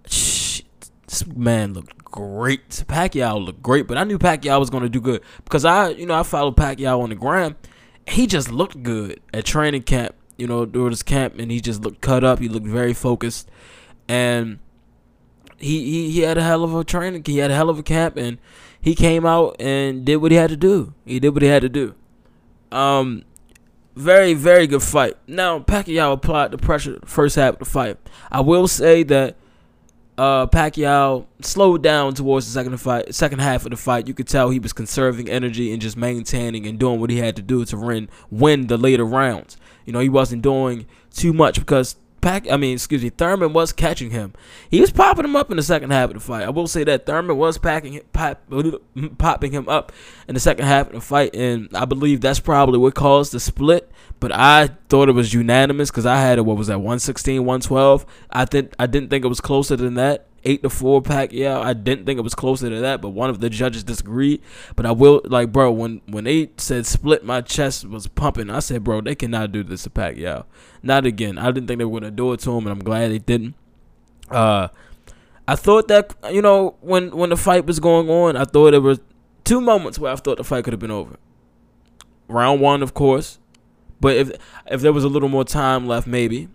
Shit, 0.07 0.65
this 1.07 1.25
man 1.25 1.73
looked 1.73 1.97
great. 2.05 2.69
Pacquiao 2.87 3.43
looked 3.43 3.61
great, 3.61 3.87
but 3.87 3.97
I 3.97 4.03
knew 4.03 4.19
Pacquiao 4.19 4.59
was 4.59 4.69
going 4.69 4.83
to 4.83 4.89
do 4.89 5.01
good 5.01 5.21
because 5.43 5.65
I, 5.65 5.89
you 5.89 6.05
know, 6.05 6.13
I 6.13 6.23
followed 6.23 6.55
Pacquiao 6.55 7.01
on 7.01 7.09
the 7.09 7.15
gram. 7.15 7.55
He 8.07 8.27
just 8.27 8.51
looked 8.51 8.83
good 8.83 9.21
at 9.33 9.45
training 9.45 9.83
camp, 9.83 10.15
you 10.37 10.47
know, 10.47 10.65
during 10.65 10.91
his 10.91 11.03
camp, 11.03 11.35
and 11.39 11.51
he 11.51 11.59
just 11.59 11.81
looked 11.81 12.01
cut 12.01 12.23
up. 12.23 12.39
He 12.39 12.49
looked 12.49 12.67
very 12.67 12.93
focused, 12.93 13.49
and 14.07 14.59
he 15.57 15.83
he, 15.85 16.11
he 16.11 16.19
had 16.21 16.37
a 16.37 16.43
hell 16.43 16.63
of 16.63 16.75
a 16.75 16.83
training. 16.83 17.23
He 17.25 17.37
had 17.37 17.51
a 17.51 17.55
hell 17.55 17.69
of 17.69 17.79
a 17.79 17.83
camp, 17.83 18.17
and 18.17 18.37
he 18.79 18.95
came 18.95 19.25
out 19.25 19.55
and 19.59 20.05
did 20.05 20.17
what 20.17 20.31
he 20.31 20.37
had 20.37 20.49
to 20.49 20.57
do. 20.57 20.93
He 21.05 21.19
did 21.19 21.29
what 21.29 21.41
he 21.41 21.47
had 21.47 21.61
to 21.61 21.69
do. 21.69 21.95
Um, 22.71 23.23
very, 23.95 24.33
very 24.33 24.67
good 24.67 24.83
fight. 24.83 25.15
Now, 25.27 25.59
Pacquiao 25.59 26.13
applied 26.13 26.51
the 26.51 26.57
pressure 26.57 26.99
first 27.05 27.35
half 27.35 27.53
of 27.53 27.59
the 27.59 27.65
fight. 27.65 27.97
I 28.31 28.41
will 28.41 28.67
say 28.67 29.03
that 29.03 29.37
uh, 30.17 30.47
Pacquiao 30.47 31.25
slowed 31.41 31.81
down 31.81 32.13
towards 32.13 32.45
the 32.45 32.51
second 32.51 32.77
fight, 32.77 33.13
second 33.13 33.39
half 33.39 33.65
of 33.65 33.71
the 33.71 33.77
fight. 33.77 34.07
You 34.07 34.13
could 34.13 34.27
tell 34.27 34.49
he 34.49 34.59
was 34.59 34.73
conserving 34.73 35.29
energy 35.29 35.71
and 35.71 35.81
just 35.81 35.97
maintaining 35.97 36.67
and 36.67 36.77
doing 36.77 36.99
what 36.99 37.09
he 37.09 37.17
had 37.17 37.35
to 37.37 37.41
do 37.41 37.65
to 37.65 37.77
win 37.77 38.09
win 38.29 38.67
the 38.67 38.77
later 38.77 39.05
rounds. 39.05 39.57
You 39.85 39.93
know, 39.93 39.99
he 39.99 40.09
wasn't 40.09 40.41
doing 40.41 40.85
too 41.11 41.33
much 41.33 41.59
because 41.59 41.95
Pac, 42.23 42.49
I 42.49 42.55
mean, 42.55 42.75
excuse 42.75 43.03
me, 43.03 43.09
Thurman 43.09 43.51
was 43.51 43.73
catching 43.73 44.11
him. 44.11 44.33
He 44.71 44.79
was 44.79 44.91
popping 44.91 45.25
him 45.25 45.35
up 45.35 45.51
in 45.51 45.57
the 45.57 45.63
second 45.63 45.91
half 45.91 46.09
of 46.09 46.13
the 46.13 46.21
fight. 46.21 46.45
I 46.45 46.51
will 46.51 46.67
say 46.67 46.85
that 46.85 47.05
Thurman 47.05 47.35
was 47.35 47.57
packing, 47.57 47.99
pop, 48.13 48.41
popping 49.17 49.51
him 49.51 49.67
up 49.67 49.91
in 50.29 50.33
the 50.33 50.39
second 50.39 50.65
half 50.65 50.87
of 50.87 50.93
the 50.93 51.01
fight, 51.01 51.35
and 51.35 51.67
I 51.75 51.83
believe 51.83 52.21
that's 52.21 52.39
probably 52.39 52.79
what 52.79 52.95
caused 52.95 53.33
the 53.33 53.41
split. 53.41 53.91
But 54.21 54.31
I 54.31 54.67
thought 54.87 55.09
it 55.09 55.11
was 55.11 55.33
unanimous 55.33 55.91
because 55.91 56.05
I 56.05 56.15
had 56.15 56.37
it. 56.37 56.45
What 56.45 56.55
was 56.55 56.67
that? 56.67 56.77
116, 56.77 57.41
112. 57.41 58.05
I 58.31 58.45
think 58.45 58.73
I 58.79 58.87
didn't 58.87 59.09
think 59.09 59.25
it 59.25 59.27
was 59.27 59.41
closer 59.41 59.75
than 59.75 59.95
that 59.95 60.25
eight 60.45 60.63
to 60.63 60.69
four 60.69 61.01
Pacquiao. 61.01 61.61
I 61.61 61.73
didn't 61.73 62.05
think 62.05 62.17
it 62.17 62.23
was 62.23 62.35
closer 62.35 62.69
to 62.69 62.79
that, 62.81 63.01
but 63.01 63.09
one 63.09 63.29
of 63.29 63.39
the 63.39 63.49
judges 63.49 63.83
disagreed. 63.83 64.41
But 64.75 64.85
I 64.85 64.91
will 64.91 65.21
like, 65.25 65.51
bro, 65.51 65.71
when 65.71 66.01
when 66.07 66.25
they 66.25 66.51
said 66.57 66.85
split, 66.85 67.23
my 67.23 67.41
chest 67.41 67.85
was 67.85 68.07
pumping. 68.07 68.49
I 68.49 68.59
said, 68.59 68.83
bro, 68.83 69.01
they 69.01 69.15
cannot 69.15 69.51
do 69.51 69.63
this 69.63 69.83
to 69.83 69.89
Pacquiao. 69.89 70.45
Not 70.81 71.05
again. 71.05 71.37
I 71.37 71.51
didn't 71.51 71.67
think 71.67 71.79
they 71.79 71.85
were 71.85 71.99
gonna 71.99 72.11
do 72.11 72.33
it 72.33 72.39
to 72.41 72.51
him, 72.51 72.65
and 72.65 72.71
I'm 72.71 72.83
glad 72.83 73.11
they 73.11 73.19
didn't. 73.19 73.55
Uh, 74.29 74.69
I 75.47 75.55
thought 75.55 75.87
that 75.89 76.13
you 76.31 76.41
know 76.41 76.75
when 76.81 77.15
when 77.15 77.29
the 77.29 77.37
fight 77.37 77.65
was 77.65 77.79
going 77.79 78.09
on, 78.09 78.35
I 78.35 78.45
thought 78.45 78.71
there 78.71 78.81
were 78.81 78.97
two 79.43 79.61
moments 79.61 79.99
where 79.99 80.11
I 80.11 80.15
thought 80.15 80.37
the 80.37 80.43
fight 80.43 80.63
could 80.63 80.73
have 80.73 80.79
been 80.79 80.91
over. 80.91 81.17
Round 82.27 82.61
one, 82.61 82.81
of 82.81 82.93
course, 82.93 83.39
but 83.99 84.15
if 84.15 84.31
if 84.67 84.81
there 84.81 84.93
was 84.93 85.03
a 85.03 85.09
little 85.09 85.29
more 85.29 85.43
time 85.43 85.87
left, 85.87 86.07
maybe. 86.07 86.49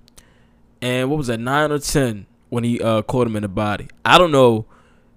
And 0.81 1.11
what 1.11 1.17
was 1.17 1.27
that, 1.27 1.41
nine 1.41 1.73
or 1.73 1.81
ten? 1.81 2.28
When 2.49 2.65
he 2.65 2.81
uh, 2.81 3.03
caught 3.03 3.27
him 3.27 3.37
in 3.37 3.43
the 3.43 3.49
body. 3.49 3.89
I 4.05 4.19
don't 4.19 4.33
know, 4.33 4.67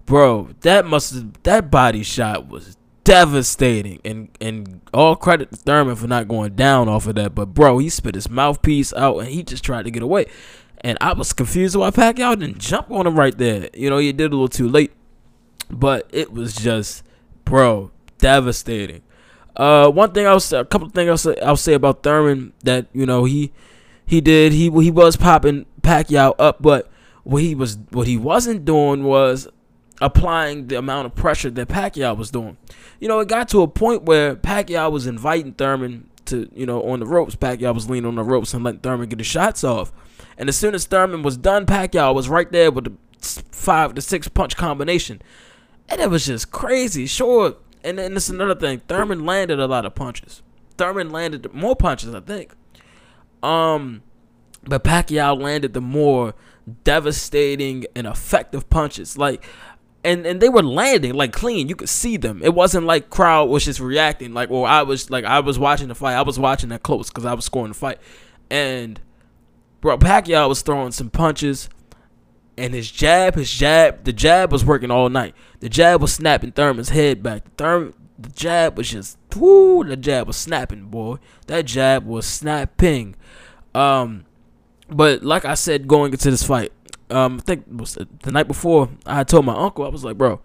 bro. 0.05 0.50
That 0.62 0.86
must 0.86 1.44
that 1.44 1.72
body 1.72 2.03
shot 2.03 2.48
was 2.48 2.77
devastating, 3.03 4.00
and 4.05 4.29
and 4.39 4.82
all 4.94 5.15
credit 5.15 5.51
to 5.51 5.58
Thurman 5.58 5.96
for 5.96 6.08
not 6.08 6.27
going 6.27 6.55
down 6.55 6.89
off 6.89 7.08
of 7.08 7.15
that. 7.15 7.36
But 7.36 7.53
bro, 7.53 7.77
he 7.77 7.89
spit 7.89 8.15
his 8.15 8.29
mouthpiece 8.29 8.94
out, 8.94 9.20
and 9.20 9.27
he 9.29 9.44
just 9.44 9.63
tried 9.63 9.84
to 9.84 9.91
get 9.91 10.03
away. 10.03 10.25
And 10.84 10.98
I 11.00 11.13
was 11.13 11.32
confused 11.32 11.75
why 11.75 11.91
Pacquiao 11.91 12.39
didn't 12.39 12.58
jump 12.58 12.89
on 12.91 13.05
him 13.05 13.15
right 13.15 13.38
there. 13.38 13.70
You 13.74 13.89
know, 13.89 14.00
he 14.00 14.12
did 14.12 14.32
a 14.32 14.36
little 14.36 14.48
too 14.48 14.67
late, 14.67 14.91
but 15.70 16.10
it 16.12 16.34
was 16.34 16.55
just, 16.55 17.03
bro, 17.46 17.91
devastating. 18.17 19.03
Uh, 19.55 19.89
one 19.89 20.12
thing 20.12 20.25
I'll 20.25 20.39
say, 20.39 20.60
a 20.60 20.65
couple 20.65 20.88
of 20.88 20.94
things 20.94 21.10
I'll 21.10 21.17
say, 21.17 21.39
I'll 21.41 21.58
say 21.58 21.74
about 21.74 22.03
Thurman 22.03 22.53
that 22.63 22.88
you 22.94 23.05
know 23.05 23.25
he 23.25 23.51
he 24.05 24.22
did 24.22 24.53
he 24.53 24.70
he 24.70 24.91
was 24.91 25.15
popping 25.17 25.65
Pacquiao 25.82 26.34
up, 26.39 26.62
but 26.62 26.90
what 27.24 27.42
he 27.42 27.56
was 27.56 27.78
what 27.92 28.08
he 28.08 28.18
wasn't 28.18 28.66
doing 28.66 29.04
was 29.04 29.48
applying 30.01 30.68
the 30.68 30.78
amount 30.78 31.06
of 31.06 31.16
pressure 31.16 31.50
that 31.51 31.68
Pacquiao 31.68 32.18
was 32.18 32.32
doing. 32.32 32.58
You 33.00 33.08
know, 33.08 33.20
it 33.20 33.28
got 33.28 33.48
to 33.50 33.62
a 33.62 33.68
point 33.68 34.04
where 34.04 34.36
Pacquiao 34.36 34.92
was 34.92 35.06
inviting 35.06 35.54
Thurman 35.54 36.10
to, 36.25 36.50
you 36.54 36.66
know, 36.66 36.82
on 36.84 37.00
the 37.00 37.06
ropes. 37.06 37.36
Pacquiao 37.36 37.74
was 37.74 37.90
leaning 37.90 38.08
on 38.08 38.16
the 38.16 38.24
ropes 38.24 38.54
and 38.54 38.63
letting 38.63 38.82
Thurman 38.82 39.10
get 39.10 39.18
the 39.18 39.24
shots 39.24 39.63
off. 39.63 39.94
And 40.38 40.50
as 40.50 40.58
soon 40.58 40.74
as 40.74 40.86
Thurman 40.86 41.22
was 41.22 41.38
done, 41.38 41.66
Pacquiao 41.66 42.16
was 42.16 42.30
right 42.30 42.51
there 42.51 42.72
with 42.72 42.86
the 42.86 42.94
five 43.51 43.94
to 43.94 44.01
six 44.01 44.28
punch 44.28 44.58
combination. 44.58 45.22
And 45.88 46.01
it 46.01 46.10
was 46.10 46.25
just 46.25 46.51
crazy. 46.51 47.06
Sure. 47.06 47.58
And 47.84 48.00
then 48.00 48.13
this 48.13 48.25
is 48.25 48.32
another 48.32 48.56
thing. 48.56 48.80
Thurman 48.88 49.25
landed 49.25 49.60
a 49.60 49.68
lot 49.68 49.86
of 49.86 49.94
punches. 49.94 50.42
Thurman 50.78 51.12
landed 51.12 51.54
more 51.54 51.75
punches, 51.75 52.16
I 52.16 52.22
think. 52.22 52.54
Um, 53.44 54.01
but 54.63 54.84
Pacquiao 54.84 55.40
landed 55.40 55.74
the 55.74 55.82
more 55.82 56.34
devastating 56.84 57.86
and 57.96 58.08
effective 58.08 58.70
punches. 58.70 59.18
Like 59.18 59.44
and 60.03 60.25
and 60.25 60.41
they 60.41 60.50
were 60.50 60.63
landing 60.63 61.13
like 61.13 61.34
clean. 61.34 61.70
You 61.70 61.75
could 61.75 61.89
see 61.89 62.18
them. 62.18 62.41
It 62.44 62.53
wasn't 62.53 62.86
like 62.86 63.10
crowd 63.10 63.50
was 63.50 63.65
just 63.65 63.80
reacting. 63.80 64.34
Like, 64.34 64.50
well, 64.50 64.65
I 64.65 64.82
was 64.84 65.10
like 65.10 65.25
I 65.25 65.39
was 65.39 65.60
watching 65.60 65.88
the 65.88 65.96
fight. 65.96 66.15
I 66.15 66.22
was 66.22 66.39
watching 66.39 66.70
that 66.70 66.84
close 66.84 67.10
because 67.10 67.25
I 67.25 67.34
was 67.34 67.46
scoring 67.46 67.72
the 67.72 67.77
fight. 67.77 68.00
And 68.50 69.00
bro, 69.80 69.98
Pacquiao 69.98 70.50
was 70.50 70.62
throwing 70.62 70.91
some 70.91 71.10
punches, 71.10 71.70
and 72.58 72.74
his 72.74 72.91
jab, 72.91 73.36
his 73.36 73.51
jab, 73.51 74.03
the 74.03 74.13
jab 74.13 74.51
was 74.51 74.65
working 74.65 74.91
all 74.91 75.10
night. 75.10 75.36
The 75.60 75.70
jab 75.70 76.01
was 76.01 76.13
snapping 76.13 76.51
Thurman's 76.51 76.89
head 76.89 77.24
back. 77.24 77.44
The 77.46 77.51
Thurman, 77.51 77.94
the 78.18 78.30
jab 78.30 78.77
was 78.77 78.89
just, 78.89 79.18
whoo, 79.36 79.84
the 79.84 79.98
jab 79.98 80.27
was 80.27 80.38
snapping, 80.38 80.86
boy. 80.86 81.18
That 81.48 81.65
jab 81.65 82.06
was 82.06 82.25
snapping. 82.25 83.15
Um, 83.74 84.25
But 84.91 85.24
like 85.24 85.45
I 85.45 85.53
said, 85.53 85.88
going 85.88 86.12
into 86.12 86.29
this 86.29 86.43
fight, 86.43 86.74
um, 87.10 87.38
I 87.39 87.41
think 87.41 87.65
the 87.77 88.31
night 88.31 88.48
before 88.48 88.89
I 89.05 89.24
told 89.24 89.45
my 89.45 89.55
uncle 89.55 89.86
I 89.86 89.89
was 89.89 90.03
like, 90.03 90.17
bro, 90.17 90.41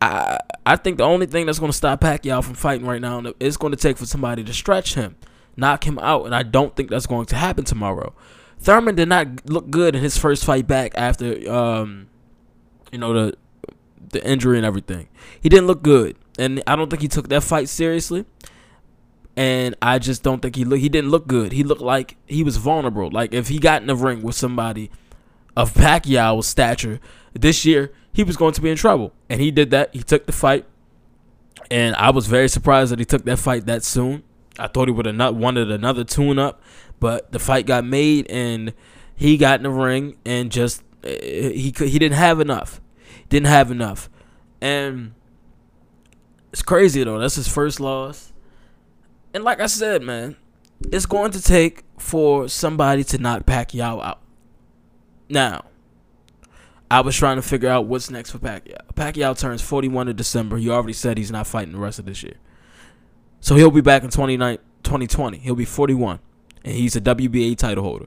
I 0.00 0.38
I 0.64 0.76
think 0.76 0.98
the 0.98 1.04
only 1.04 1.26
thing 1.26 1.46
that's 1.46 1.58
going 1.58 1.70
to 1.70 1.76
stop 1.76 2.00
Pacquiao 2.00 2.42
from 2.42 2.54
fighting 2.54 2.86
right 2.86 3.00
now 3.00 3.22
is 3.38 3.56
going 3.56 3.72
to 3.72 3.76
take 3.76 3.98
for 3.98 4.06
somebody 4.06 4.42
to 4.44 4.52
stretch 4.52 4.94
him, 4.94 5.16
knock 5.56 5.86
him 5.86 5.98
out, 5.98 6.24
and 6.24 6.34
I 6.34 6.42
don't 6.42 6.74
think 6.74 6.90
that's 6.90 7.06
going 7.06 7.26
to 7.26 7.36
happen 7.36 7.64
tomorrow. 7.64 8.14
Thurman 8.58 8.94
did 8.94 9.08
not 9.08 9.48
look 9.48 9.70
good 9.70 9.94
in 9.94 10.02
his 10.02 10.18
first 10.18 10.44
fight 10.44 10.66
back 10.66 10.92
after 10.94 11.50
um, 11.50 12.08
you 12.90 12.98
know 12.98 13.12
the 13.12 13.36
the 14.12 14.26
injury 14.26 14.56
and 14.56 14.66
everything. 14.66 15.08
He 15.40 15.48
didn't 15.48 15.66
look 15.66 15.82
good, 15.82 16.16
and 16.38 16.62
I 16.66 16.76
don't 16.76 16.88
think 16.88 17.02
he 17.02 17.08
took 17.08 17.28
that 17.28 17.42
fight 17.42 17.68
seriously. 17.68 18.24
And 19.36 19.74
I 19.80 19.98
just 19.98 20.22
don't 20.22 20.42
think 20.42 20.56
he 20.56 20.64
look. 20.64 20.80
He 20.80 20.88
didn't 20.88 21.10
look 21.10 21.26
good. 21.26 21.52
He 21.52 21.62
looked 21.62 21.80
like 21.80 22.16
he 22.26 22.42
was 22.42 22.56
vulnerable. 22.56 23.10
Like 23.10 23.32
if 23.32 23.48
he 23.48 23.58
got 23.58 23.80
in 23.80 23.88
the 23.88 23.96
ring 23.96 24.22
with 24.22 24.34
somebody 24.34 24.90
of 25.56 25.72
Pacquiao's 25.74 26.46
stature 26.46 27.00
this 27.32 27.64
year, 27.64 27.92
he 28.12 28.24
was 28.24 28.36
going 28.36 28.52
to 28.54 28.60
be 28.60 28.70
in 28.70 28.76
trouble. 28.76 29.12
And 29.28 29.40
he 29.40 29.50
did 29.50 29.70
that. 29.70 29.94
He 29.94 30.02
took 30.02 30.26
the 30.26 30.32
fight. 30.32 30.66
And 31.70 31.94
I 31.96 32.10
was 32.10 32.26
very 32.26 32.48
surprised 32.48 32.92
that 32.92 32.98
he 32.98 33.04
took 33.04 33.24
that 33.24 33.38
fight 33.38 33.66
that 33.66 33.84
soon. 33.84 34.24
I 34.58 34.66
thought 34.66 34.88
he 34.88 34.92
would 34.92 35.06
have 35.06 35.14
not 35.14 35.34
wanted 35.34 35.70
another 35.70 36.04
tune 36.04 36.38
up, 36.38 36.60
but 36.98 37.32
the 37.32 37.38
fight 37.38 37.66
got 37.66 37.84
made 37.84 38.28
and 38.30 38.74
he 39.14 39.36
got 39.36 39.60
in 39.60 39.64
the 39.64 39.70
ring 39.70 40.16
and 40.24 40.50
just 40.50 40.82
eh, 41.04 41.50
he 41.50 41.72
could 41.72 41.88
he 41.88 41.98
didn't 41.98 42.16
have 42.16 42.40
enough. 42.40 42.80
Didn't 43.28 43.46
have 43.46 43.70
enough. 43.70 44.10
And 44.60 45.14
it's 46.52 46.62
crazy 46.62 47.04
though. 47.04 47.18
That's 47.18 47.36
his 47.36 47.48
first 47.48 47.80
loss. 47.80 48.29
And 49.32 49.44
like 49.44 49.60
I 49.60 49.66
said, 49.66 50.02
man, 50.02 50.36
it's 50.92 51.06
going 51.06 51.30
to 51.32 51.42
take 51.42 51.84
for 51.98 52.48
somebody 52.48 53.04
to 53.04 53.18
knock 53.18 53.44
Pacquiao 53.44 54.02
out. 54.02 54.20
Now, 55.28 55.66
I 56.90 57.00
was 57.02 57.16
trying 57.16 57.36
to 57.36 57.42
figure 57.42 57.68
out 57.68 57.86
what's 57.86 58.10
next 58.10 58.30
for 58.30 58.38
Pacquiao. 58.38 58.78
Pacquiao 58.94 59.38
turns 59.38 59.62
41 59.62 60.08
in 60.08 60.16
December. 60.16 60.56
He 60.56 60.68
already 60.68 60.92
said 60.92 61.18
he's 61.18 61.30
not 61.30 61.46
fighting 61.46 61.72
the 61.72 61.78
rest 61.78 61.98
of 61.98 62.06
this 62.06 62.22
year. 62.22 62.34
So 63.40 63.54
he'll 63.54 63.70
be 63.70 63.80
back 63.80 64.02
in 64.02 64.10
2020. 64.10 65.38
He'll 65.38 65.54
be 65.54 65.64
41. 65.64 66.18
And 66.64 66.74
he's 66.74 66.96
a 66.96 67.00
WBA 67.00 67.56
title 67.56 67.84
holder. 67.84 68.06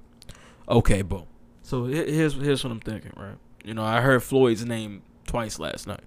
Okay, 0.68 1.02
boom. 1.02 1.26
So 1.62 1.86
here's 1.86 2.34
here's 2.34 2.64
what 2.64 2.72
I'm 2.72 2.80
thinking, 2.82 3.14
right? 3.16 3.38
You 3.64 3.74
know, 3.74 3.84
I 3.84 4.02
heard 4.02 4.22
Floyd's 4.22 4.66
name 4.66 5.02
twice 5.26 5.58
last 5.60 5.88
night. 5.88 6.04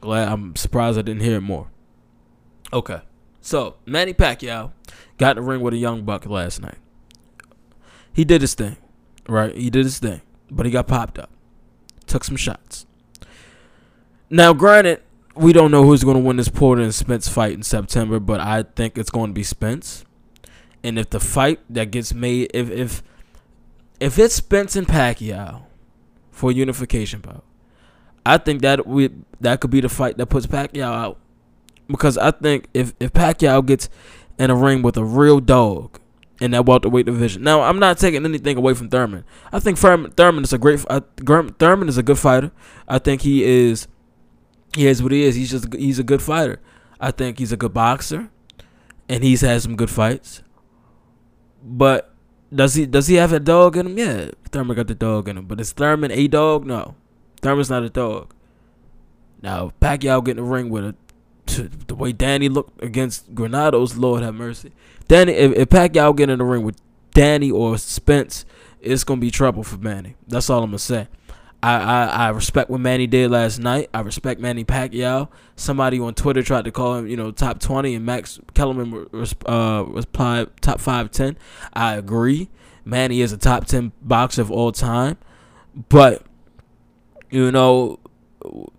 Glad 0.00 0.28
I'm 0.28 0.54
surprised 0.56 0.98
I 0.98 1.02
didn't 1.02 1.22
hear 1.22 1.36
it 1.36 1.42
more. 1.42 1.68
Okay. 2.72 3.00
So 3.46 3.76
Manny 3.86 4.12
Pacquiao 4.12 4.72
got 5.18 5.36
in 5.36 5.44
the 5.44 5.48
ring 5.48 5.60
with 5.60 5.72
a 5.72 5.76
young 5.78 6.02
buck 6.02 6.26
last 6.26 6.60
night. 6.60 6.78
He 8.12 8.24
did 8.24 8.40
his 8.40 8.54
thing. 8.54 8.76
Right? 9.28 9.54
He 9.54 9.70
did 9.70 9.84
his 9.84 9.98
thing. 9.98 10.20
But 10.50 10.66
he 10.66 10.72
got 10.72 10.88
popped 10.88 11.18
up 11.18 11.30
took 12.06 12.24
some 12.24 12.36
shots. 12.36 12.86
Now, 14.30 14.52
granted, 14.52 15.02
we 15.34 15.52
don't 15.52 15.70
know 15.70 15.84
who's 15.84 16.04
going 16.04 16.16
to 16.16 16.22
win 16.22 16.36
this 16.36 16.48
Porter 16.48 16.82
and 16.82 16.94
Spence 16.94 17.28
fight 17.28 17.52
in 17.52 17.62
September, 17.62 18.18
but 18.18 18.40
I 18.40 18.62
think 18.62 18.96
it's 18.96 19.10
going 19.10 19.30
to 19.30 19.34
be 19.34 19.42
Spence. 19.42 20.04
And 20.82 20.98
if 20.98 21.10
the 21.10 21.20
fight 21.20 21.60
that 21.68 21.90
gets 21.90 22.14
made, 22.14 22.50
if 22.54 22.70
if 22.70 23.02
if 23.98 24.18
it's 24.18 24.34
Spence 24.34 24.76
and 24.76 24.86
Pacquiao 24.86 25.64
for 26.30 26.52
unification 26.52 27.20
bout, 27.20 27.44
I 28.24 28.38
think 28.38 28.62
that 28.62 28.86
we 28.86 29.10
that 29.40 29.60
could 29.60 29.70
be 29.70 29.80
the 29.80 29.88
fight 29.88 30.16
that 30.18 30.26
puts 30.26 30.46
Pacquiao 30.46 30.92
out. 30.92 31.18
Because 31.88 32.18
I 32.18 32.30
think 32.30 32.68
if 32.74 32.94
if 33.00 33.12
Pacquiao 33.12 33.64
gets 33.64 33.88
in 34.38 34.50
a 34.50 34.56
ring 34.56 34.82
with 34.82 34.96
a 34.96 35.04
real 35.04 35.40
dog, 35.40 36.00
in 36.40 36.50
that 36.50 36.66
welterweight 36.66 37.06
division. 37.06 37.42
Now, 37.42 37.62
I'm 37.62 37.78
not 37.78 37.98
taking 37.98 38.24
anything 38.24 38.56
away 38.56 38.74
from 38.74 38.88
Thurman. 38.88 39.24
I 39.52 39.58
think 39.58 39.78
Thurman, 39.78 40.44
is 40.44 40.52
a 40.52 40.58
great. 40.58 40.80
Thurman 41.58 41.88
is 41.88 41.98
a 41.98 42.02
good 42.02 42.18
fighter. 42.18 42.50
I 42.86 42.98
think 42.98 43.22
he 43.22 43.44
is. 43.44 43.88
He 44.74 44.86
is 44.86 45.02
what 45.02 45.12
he 45.12 45.24
is. 45.24 45.34
He's 45.34 45.50
just 45.50 45.72
he's 45.74 45.98
a 45.98 46.04
good 46.04 46.20
fighter. 46.20 46.60
I 47.00 47.10
think 47.10 47.38
he's 47.38 47.52
a 47.52 47.56
good 47.56 47.72
boxer, 47.72 48.30
and 49.08 49.24
he's 49.24 49.40
had 49.40 49.62
some 49.62 49.76
good 49.76 49.90
fights. 49.90 50.42
But 51.62 52.14
does 52.54 52.74
he 52.74 52.86
does 52.86 53.06
he 53.06 53.14
have 53.14 53.32
a 53.32 53.40
dog 53.40 53.76
in 53.76 53.86
him? 53.86 53.98
Yeah, 53.98 54.30
Thurman 54.50 54.76
got 54.76 54.88
the 54.88 54.94
dog 54.94 55.28
in 55.28 55.38
him. 55.38 55.46
But 55.46 55.60
is 55.60 55.72
Thurman 55.72 56.10
a 56.10 56.28
dog? 56.28 56.66
No, 56.66 56.94
Thurman's 57.40 57.70
not 57.70 57.82
a 57.82 57.90
dog. 57.90 58.34
Now 59.42 59.72
Pacquiao 59.80 60.22
getting 60.22 60.44
a 60.44 60.46
ring 60.46 60.68
with 60.68 60.84
a 60.84 60.94
the 61.46 61.94
way 61.94 62.12
Danny 62.12 62.48
looked 62.48 62.82
against 62.82 63.34
Granados, 63.34 63.96
Lord 63.96 64.22
have 64.22 64.34
mercy. 64.34 64.72
Danny, 65.08 65.32
if, 65.32 65.52
if 65.52 65.68
Pacquiao 65.68 66.14
get 66.16 66.30
in 66.30 66.38
the 66.38 66.44
ring 66.44 66.62
with 66.62 66.76
Danny 67.12 67.50
or 67.50 67.78
Spence, 67.78 68.44
it's 68.80 69.04
gonna 69.04 69.20
be 69.20 69.30
trouble 69.30 69.62
for 69.62 69.78
Manny. 69.78 70.16
That's 70.28 70.50
all 70.50 70.62
I'm 70.62 70.70
gonna 70.70 70.78
say. 70.78 71.08
I, 71.62 71.76
I, 71.78 72.04
I 72.04 72.28
respect 72.28 72.70
what 72.70 72.80
Manny 72.80 73.06
did 73.06 73.30
last 73.30 73.58
night. 73.58 73.88
I 73.92 74.00
respect 74.00 74.40
Manny 74.40 74.64
Pacquiao. 74.64 75.28
Somebody 75.56 75.98
on 75.98 76.14
Twitter 76.14 76.42
tried 76.42 76.66
to 76.66 76.70
call 76.70 76.96
him, 76.96 77.08
you 77.08 77.16
know, 77.16 77.30
top 77.30 77.58
20, 77.58 77.94
and 77.94 78.04
Max 78.04 78.38
Kellerman 78.54 79.06
uh, 79.46 79.84
replied 79.86 80.48
top 80.60 80.80
5, 80.80 81.10
10. 81.10 81.36
I 81.72 81.94
agree. 81.94 82.50
Manny 82.84 83.20
is 83.20 83.32
a 83.32 83.36
top 83.36 83.64
10 83.64 83.92
boxer 84.02 84.42
of 84.42 84.50
all 84.50 84.70
time. 84.70 85.16
But, 85.88 86.24
you 87.30 87.50
know, 87.50 87.98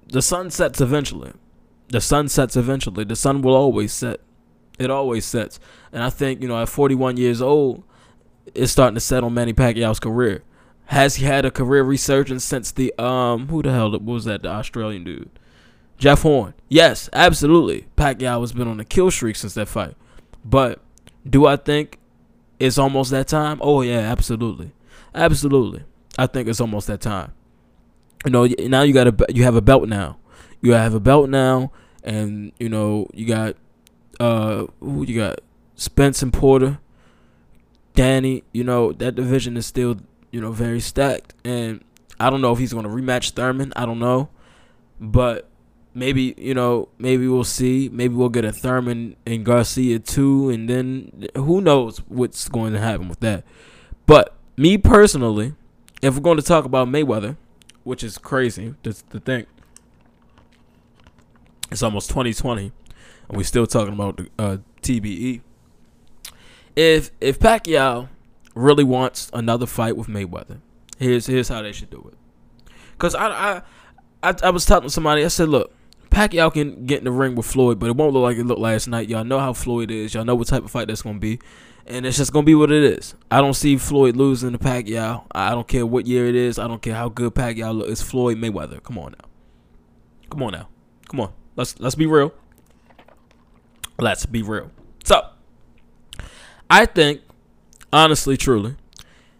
the 0.08 0.22
sun 0.22 0.50
sets 0.52 0.80
eventually. 0.80 1.34
The 1.90 2.02
sun 2.02 2.28
sets 2.28 2.56
eventually. 2.56 3.04
The 3.04 3.16
sun 3.16 3.42
will 3.42 3.56
always 3.56 3.94
set. 3.94 4.20
It 4.78 4.92
always 4.92 5.26
sets. 5.26 5.60
And 5.92 6.04
I 6.04 6.10
think, 6.10 6.42
you 6.42 6.48
know, 6.48 6.62
at 6.62 6.70
41 6.70 7.18
years 7.18 7.42
old, 7.42 7.84
it's 8.54 8.72
starting 8.72 8.96
to 8.96 9.02
set 9.02 9.24
on 9.24 9.34
Manny 9.34 9.54
Pacquiao's 9.54 10.00
career. 10.00 10.44
Has 10.86 11.16
he 11.16 11.26
had 11.26 11.46
a 11.46 11.52
career 11.52 11.84
resurgence 11.84 12.44
since 12.44 12.72
the 12.72 12.94
um 13.02 13.48
who 13.50 13.62
the 13.62 13.74
hell 13.74 13.92
was 14.00 14.26
that 14.26 14.44
the 14.44 14.50
Australian 14.50 15.04
dude? 15.04 15.30
Jeff 15.98 16.22
Horn. 16.22 16.54
Yes, 16.70 17.10
absolutely. 17.12 17.88
Pacquiao 17.98 18.40
has 18.42 18.54
been 18.54 18.68
on 18.68 18.80
a 18.80 18.86
kill 18.86 19.12
streak 19.12 19.36
since 19.36 19.56
that 19.56 19.68
fight. 19.68 19.96
But 20.46 20.80
do 21.30 21.46
I 21.46 21.58
think 21.58 22.00
it's 22.60 22.78
almost 22.78 23.12
that 23.12 23.28
time? 23.28 23.60
Oh 23.62 23.82
yeah, 23.82 24.00
absolutely. 24.00 24.72
Absolutely. 25.14 25.84
I 26.18 26.28
think 26.28 26.48
it's 26.48 26.62
almost 26.62 26.88
that 26.88 27.02
time. 27.02 27.34
You 28.26 28.32
know, 28.32 28.46
now 28.46 28.84
you 28.84 28.94
got 28.94 29.08
a 29.08 29.26
you 29.34 29.44
have 29.44 29.56
a 29.56 29.62
belt 29.62 29.90
now. 29.90 30.18
You 30.62 30.74
have 30.74 30.94
a 30.94 31.00
belt 31.00 31.30
now 31.30 31.72
and 32.04 32.52
you 32.60 32.70
know, 32.70 33.08
you 33.14 33.26
got 33.26 33.56
uh 34.20 34.66
who 34.80 35.04
you 35.04 35.20
got 35.20 35.40
Spence 35.76 36.24
and 36.24 36.34
Porter, 36.34 36.80
Danny, 37.94 38.44
you 38.52 38.64
know, 38.64 38.92
that 38.94 39.16
division 39.16 39.58
is 39.58 39.66
still, 39.66 39.98
you 40.32 40.42
know, 40.42 40.52
very 40.52 40.80
stacked. 40.80 41.34
And 41.44 41.84
I 42.20 42.30
don't 42.30 42.42
know 42.42 42.52
if 42.52 42.60
he's 42.60 42.74
going 42.74 42.86
to 42.86 42.92
rematch 42.92 43.32
Thurman. 43.32 43.74
I 43.76 43.86
don't 43.86 44.00
know. 44.00 44.30
But 45.00 45.50
maybe, 45.94 46.34
you 46.38 46.54
know, 46.54 46.90
maybe 46.98 47.28
we'll 47.28 47.44
see. 47.44 47.90
Maybe 47.90 48.16
we'll 48.16 48.30
get 48.30 48.46
a 48.46 48.52
Thurman 48.52 49.16
and 49.26 49.46
Garcia 49.46 50.00
too. 50.00 50.50
And 50.50 50.70
then 50.70 51.28
who 51.36 51.62
knows 51.62 52.00
what's 52.08 52.50
going 52.50 52.74
to 52.74 52.80
happen 52.80 53.08
with 53.08 53.20
that. 53.22 53.44
But 54.06 54.36
me 54.56 54.78
personally, 54.78 55.54
if 56.02 56.16
we're 56.16 56.22
going 56.22 56.38
to 56.38 56.44
talk 56.44 56.66
about 56.66 56.88
Mayweather, 56.88 57.38
which 57.84 58.04
is 58.04 58.18
crazy 58.18 58.76
to, 58.84 58.94
to 58.94 59.20
think, 59.20 59.48
it's 61.72 61.84
almost 61.84 62.10
2020 62.10 62.72
and 63.30 63.38
we're 63.38 63.44
still 63.44 63.68
talking 63.68 63.94
about 63.94 64.22
uh, 64.40 64.58
TBE 64.82 65.42
if 66.78 67.10
if 67.20 67.40
Pacquiao 67.40 68.08
really 68.54 68.84
wants 68.84 69.30
another 69.34 69.66
fight 69.66 69.98
with 69.98 70.08
Mayweather, 70.08 70.60
here's 70.98 71.26
here's 71.26 71.50
how 71.50 71.62
they 71.64 71.74
should 71.74 71.90
do 71.90 72.10
it. 72.12 72.72
Cause 73.00 73.16
I 73.16 73.28
I 73.28 73.62
I, 74.24 74.36
I 74.44 74.50
was 74.52 74.64
talking 74.64 74.88
to 74.88 74.94
somebody. 74.94 75.26
I 75.26 75.28
said, 75.28 75.50
look, 75.50 75.74
Pacquiao 76.12 76.54
can 76.54 76.86
get 76.86 77.00
in 77.00 77.06
the 77.06 77.12
ring 77.12 77.36
with 77.36 77.48
Floyd, 77.48 77.80
but 77.80 77.90
it 77.90 77.96
won't 77.96 78.14
look 78.14 78.24
like 78.24 78.38
it 78.38 78.46
looked 78.46 78.62
last 78.62 78.88
night. 78.88 79.10
Y'all 79.10 79.24
know 79.24 79.40
how 79.40 79.54
Floyd 79.54 79.90
is. 79.92 80.14
Y'all 80.14 80.24
know 80.24 80.36
what 80.36 80.48
type 80.48 80.64
of 80.64 80.70
fight 80.70 80.88
that's 80.88 81.02
gonna 81.02 81.18
be, 81.18 81.40
and 81.88 82.06
it's 82.06 82.18
just 82.18 82.32
gonna 82.32 82.46
be 82.46 82.56
what 82.56 82.72
it 82.72 82.84
is. 82.84 83.16
I 83.32 83.42
don't 83.42 83.56
see 83.56 83.78
Floyd 83.78 84.16
losing 84.16 84.52
to 84.52 84.60
Pacquiao. 84.60 85.26
I 85.32 85.52
don't 85.52 85.68
care 85.68 85.86
what 85.86 86.06
year 86.06 86.28
it 86.28 86.36
is. 86.36 86.60
I 86.60 86.68
don't 86.68 86.82
care 86.82 86.96
how 86.96 87.10
good 87.10 87.34
Pacquiao 87.34 87.76
looks. 87.76 87.92
It's 87.92 88.02
Floyd 88.04 88.38
Mayweather. 88.38 88.84
Come 88.84 89.00
on 89.00 89.14
now. 89.14 89.28
Come 90.30 90.44
on 90.44 90.52
now. 90.52 90.70
Come 91.10 91.22
on. 91.22 91.34
Let's 91.58 91.78
let's 91.80 91.96
be 91.96 92.06
real. 92.06 92.34
Let's 94.00 94.26
be 94.26 94.42
real. 94.42 94.72
So 95.04 95.28
I 96.70 96.86
think, 96.86 97.22
honestly, 97.92 98.38
truly, 98.38 98.76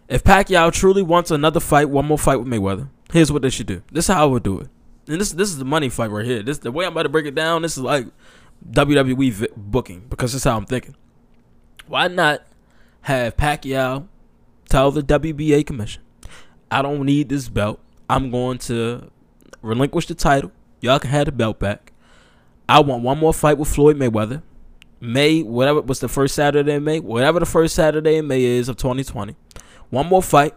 if 0.08 0.24
Pacquiao 0.24 0.72
truly 0.72 1.02
wants 1.02 1.30
another 1.30 1.60
fight, 1.60 1.88
one 1.88 2.04
more 2.04 2.18
fight 2.18 2.36
with 2.36 2.48
Mayweather, 2.48 2.88
here's 3.12 3.32
what 3.32 3.42
they 3.42 3.50
should 3.50 3.68
do. 3.68 3.82
This 3.90 4.08
is 4.08 4.14
how 4.14 4.24
I 4.24 4.26
would 4.26 4.42
do 4.42 4.58
it. 4.58 4.68
And 5.06 5.20
this 5.20 5.32
this 5.32 5.48
is 5.48 5.58
the 5.58 5.64
money 5.64 5.88
fight 5.88 6.10
right 6.10 6.26
here. 6.26 6.42
This 6.42 6.58
the 6.58 6.72
way 6.72 6.84
I'm 6.84 6.92
about 6.92 7.04
to 7.04 7.08
break 7.08 7.24
it 7.24 7.34
down. 7.34 7.62
This 7.62 7.78
is 7.78 7.82
like 7.82 8.06
WWE 8.70 9.32
vi- 9.32 9.48
booking 9.56 10.06
because 10.10 10.32
this 10.32 10.40
is 10.40 10.44
how 10.44 10.56
I'm 10.56 10.66
thinking. 10.66 10.96
Why 11.86 12.08
not 12.08 12.42
have 13.02 13.36
Pacquiao 13.36 14.08
tell 14.68 14.90
the 14.90 15.02
WBA 15.02 15.66
commission, 15.66 16.02
I 16.70 16.82
don't 16.82 17.04
need 17.04 17.28
this 17.28 17.48
belt. 17.48 17.80
I'm 18.10 18.30
going 18.30 18.58
to 18.58 19.10
relinquish 19.62 20.06
the 20.06 20.14
title. 20.14 20.52
Y'all 20.80 20.98
can 20.98 21.10
have 21.10 21.26
the 21.26 21.32
belt 21.32 21.58
back. 21.58 21.87
I 22.68 22.80
want 22.80 23.02
one 23.02 23.18
more 23.18 23.32
fight 23.32 23.58
with 23.58 23.68
Floyd 23.68 23.96
Mayweather. 23.96 24.42
May, 25.00 25.42
whatever 25.42 25.80
was 25.80 26.00
the 26.00 26.08
first 26.08 26.34
Saturday 26.34 26.74
in 26.74 26.84
May, 26.84 27.00
whatever 27.00 27.38
the 27.38 27.46
first 27.46 27.74
Saturday 27.74 28.16
in 28.16 28.26
May 28.26 28.42
is 28.42 28.68
of 28.68 28.76
2020, 28.76 29.36
one 29.90 30.06
more 30.06 30.22
fight 30.22 30.54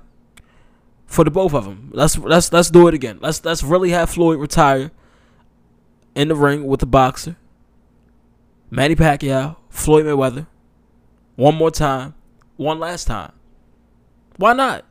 for 1.05 1.23
the 1.23 1.31
both 1.31 1.53
of 1.53 1.65
them. 1.65 1.89
Let's 1.93 2.17
let's 2.17 2.51
let's 2.51 2.69
do 2.69 2.87
it 2.87 2.93
again. 2.93 3.19
Let's 3.21 3.45
let's 3.45 3.63
really 3.63 3.91
have 3.91 4.09
Floyd 4.09 4.39
retire 4.39 4.91
in 6.15 6.29
the 6.29 6.35
ring 6.35 6.65
with 6.65 6.79
the 6.79 6.85
boxer. 6.85 7.37
Manny 8.69 8.95
Pacquiao, 8.95 9.57
Floyd 9.69 10.05
Mayweather, 10.05 10.47
one 11.35 11.55
more 11.55 11.71
time, 11.71 12.15
one 12.55 12.79
last 12.79 13.05
time. 13.05 13.33
Why 14.37 14.53
not? 14.53 14.85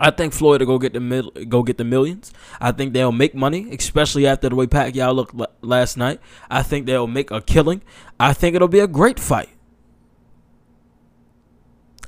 I 0.00 0.10
think 0.10 0.32
Floyd 0.32 0.60
will 0.60 0.66
go 0.66 0.78
get 0.78 0.94
the 0.94 1.00
mil- 1.00 1.30
go 1.48 1.62
get 1.62 1.76
the 1.78 1.84
millions. 1.84 2.32
I 2.60 2.72
think 2.72 2.92
they'll 2.94 3.12
make 3.12 3.34
money, 3.34 3.68
especially 3.74 4.26
after 4.26 4.48
the 4.48 4.54
way 4.54 4.66
Pacquiao 4.66 5.14
looked 5.14 5.38
l- 5.38 5.46
last 5.60 5.96
night. 5.96 6.20
I 6.50 6.62
think 6.62 6.86
they'll 6.86 7.06
make 7.06 7.30
a 7.30 7.40
killing. 7.42 7.82
I 8.18 8.32
think 8.32 8.56
it'll 8.56 8.68
be 8.68 8.80
a 8.80 8.86
great 8.86 9.20
fight. 9.20 9.50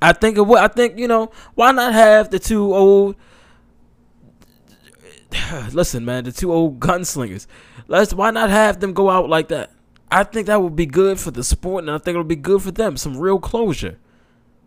I 0.00 0.12
think 0.12 0.36
it 0.36 0.42
will. 0.42 0.56
I 0.58 0.68
think 0.68 0.98
you 0.98 1.08
know 1.08 1.30
why 1.54 1.72
not 1.72 1.92
have 1.92 2.30
the 2.30 2.38
two 2.38 2.74
old. 2.74 3.16
Listen, 5.72 6.04
man, 6.04 6.24
the 6.24 6.32
two 6.32 6.52
old 6.52 6.80
gunslingers. 6.80 7.46
Let's 7.86 8.14
why 8.14 8.30
not 8.30 8.50
have 8.50 8.80
them 8.80 8.92
go 8.92 9.10
out 9.10 9.28
like 9.28 9.48
that? 9.48 9.72
I 10.10 10.24
think 10.24 10.46
that 10.46 10.62
would 10.62 10.76
be 10.76 10.86
good 10.86 11.18
for 11.18 11.30
the 11.30 11.42
sport, 11.44 11.84
and 11.84 11.90
I 11.90 11.98
think 11.98 12.14
it'll 12.14 12.24
be 12.24 12.36
good 12.36 12.62
for 12.62 12.70
them. 12.70 12.96
Some 12.96 13.16
real 13.18 13.38
closure. 13.38 13.98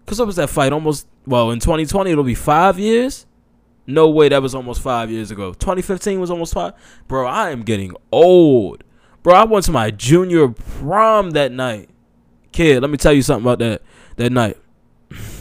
Cause 0.07 0.19
what 0.19 0.25
was 0.25 0.37
that 0.37 0.49
fight? 0.49 0.71
Almost 0.71 1.05
well 1.25 1.51
in 1.51 1.59
2020 1.59 2.09
it'll 2.09 2.23
be 2.23 2.33
five 2.33 2.79
years. 2.79 3.25
No 3.85 4.09
way, 4.09 4.29
that 4.29 4.41
was 4.41 4.55
almost 4.55 4.81
five 4.81 5.11
years 5.11 5.31
ago. 5.31 5.53
2015 5.53 6.19
was 6.19 6.31
almost 6.31 6.53
five. 6.53 6.73
Bro, 7.07 7.27
I 7.27 7.51
am 7.51 7.63
getting 7.63 7.93
old. 8.11 8.83
Bro, 9.21 9.33
I 9.33 9.43
went 9.43 9.65
to 9.65 9.71
my 9.71 9.91
junior 9.91 10.47
prom 10.47 11.31
that 11.31 11.51
night. 11.51 11.89
Kid, 12.53 12.81
let 12.81 12.89
me 12.89 12.97
tell 12.97 13.11
you 13.11 13.21
something 13.21 13.45
about 13.45 13.59
that 13.59 13.81
that 14.15 14.31
night. 14.31 14.57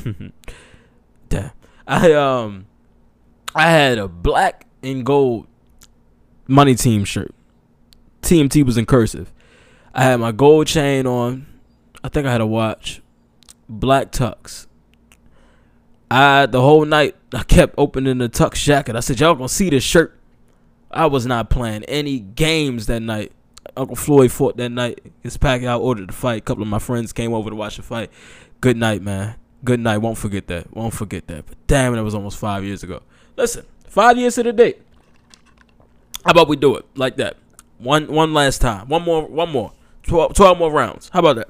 Damn. 1.28 1.52
I 1.86 2.12
um 2.12 2.66
I 3.54 3.70
had 3.70 3.98
a 3.98 4.08
black 4.08 4.66
and 4.82 5.06
gold 5.06 5.46
money 6.48 6.74
team 6.74 7.04
shirt. 7.04 7.32
TMT 8.22 8.66
was 8.66 8.76
in 8.76 8.84
cursive. 8.84 9.32
I 9.94 10.02
had 10.02 10.18
my 10.18 10.32
gold 10.32 10.66
chain 10.66 11.06
on. 11.06 11.46
I 12.02 12.08
think 12.08 12.26
I 12.26 12.32
had 12.32 12.40
a 12.40 12.46
watch 12.46 13.00
black 13.68 14.12
tux. 14.12 14.66
I 16.10 16.46
the 16.46 16.60
whole 16.60 16.84
night 16.84 17.16
I 17.32 17.42
kept 17.42 17.74
opening 17.76 18.18
the 18.18 18.28
tux 18.28 18.54
jacket. 18.54 18.96
I 18.96 19.00
said, 19.00 19.20
Y'all 19.20 19.34
gonna 19.34 19.48
see 19.48 19.70
this 19.70 19.84
shirt. 19.84 20.18
I 20.90 21.06
was 21.06 21.26
not 21.26 21.50
playing 21.50 21.84
any 21.84 22.20
games 22.20 22.86
that 22.86 23.00
night. 23.00 23.32
Uncle 23.76 23.96
Floyd 23.96 24.32
fought 24.32 24.56
that 24.56 24.70
night. 24.70 25.00
His 25.22 25.36
pack. 25.36 25.60
Pacquiao 25.60 25.80
ordered 25.80 26.08
the 26.08 26.12
fight. 26.12 26.38
A 26.38 26.40
couple 26.40 26.62
of 26.62 26.68
my 26.68 26.78
friends 26.78 27.12
came 27.12 27.34
over 27.34 27.50
to 27.50 27.56
watch 27.56 27.76
the 27.76 27.82
fight. 27.82 28.10
Good 28.60 28.76
night, 28.76 29.02
man. 29.02 29.36
Good 29.64 29.80
night. 29.80 29.98
Won't 29.98 30.18
forget 30.18 30.46
that. 30.46 30.74
Won't 30.74 30.94
forget 30.94 31.26
that. 31.26 31.46
But 31.46 31.58
damn, 31.66 31.94
that 31.94 32.04
was 32.04 32.14
almost 32.14 32.38
five 32.38 32.64
years 32.64 32.82
ago. 32.82 33.02
Listen, 33.36 33.66
five 33.88 34.16
years 34.16 34.36
to 34.36 34.44
the 34.44 34.52
date. 34.52 34.80
How 36.24 36.30
about 36.30 36.48
we 36.48 36.56
do 36.56 36.76
it 36.76 36.86
like 36.94 37.16
that? 37.16 37.36
One 37.78 38.06
one 38.06 38.32
last 38.32 38.60
time. 38.60 38.88
One 38.88 39.02
more. 39.02 39.26
One 39.26 39.50
more. 39.50 39.72
12, 40.04 40.34
12 40.34 40.58
more 40.58 40.70
rounds. 40.70 41.10
How 41.12 41.18
about 41.18 41.36
that? 41.36 41.48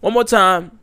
One 0.00 0.12
more 0.12 0.24
time. 0.24 0.78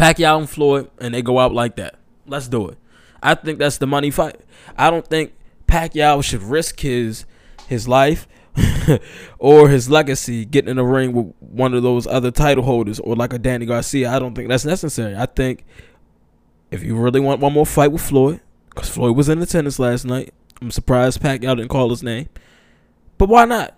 Pacquiao 0.00 0.38
and 0.38 0.48
Floyd, 0.48 0.90
and 0.98 1.14
they 1.14 1.20
go 1.20 1.38
out 1.38 1.52
like 1.52 1.76
that. 1.76 1.96
Let's 2.26 2.48
do 2.48 2.68
it. 2.68 2.78
I 3.22 3.34
think 3.34 3.58
that's 3.58 3.76
the 3.76 3.86
money 3.86 4.10
fight. 4.10 4.40
I 4.76 4.90
don't 4.90 5.06
think 5.06 5.34
Pacquiao 5.66 6.24
should 6.24 6.42
risk 6.42 6.80
his 6.80 7.26
his 7.68 7.86
life 7.86 8.26
or 9.38 9.68
his 9.68 9.90
legacy 9.90 10.44
getting 10.44 10.70
in 10.70 10.76
the 10.76 10.84
ring 10.84 11.12
with 11.12 11.34
one 11.38 11.74
of 11.74 11.82
those 11.82 12.06
other 12.06 12.30
title 12.30 12.64
holders 12.64 12.98
or 12.98 13.14
like 13.14 13.32
a 13.32 13.38
Danny 13.38 13.66
Garcia. 13.66 14.10
I 14.10 14.18
don't 14.18 14.34
think 14.34 14.48
that's 14.48 14.64
necessary. 14.64 15.14
I 15.14 15.26
think 15.26 15.64
if 16.70 16.82
you 16.82 16.96
really 16.96 17.20
want 17.20 17.40
one 17.40 17.52
more 17.52 17.66
fight 17.66 17.92
with 17.92 18.02
Floyd, 18.02 18.40
because 18.70 18.88
Floyd 18.88 19.16
was 19.16 19.28
in 19.28 19.42
attendance 19.42 19.78
last 19.78 20.06
night, 20.06 20.32
I'm 20.62 20.70
surprised 20.70 21.20
Pacquiao 21.20 21.56
didn't 21.56 21.68
call 21.68 21.90
his 21.90 22.02
name. 22.02 22.28
But 23.18 23.28
why 23.28 23.44
not? 23.44 23.76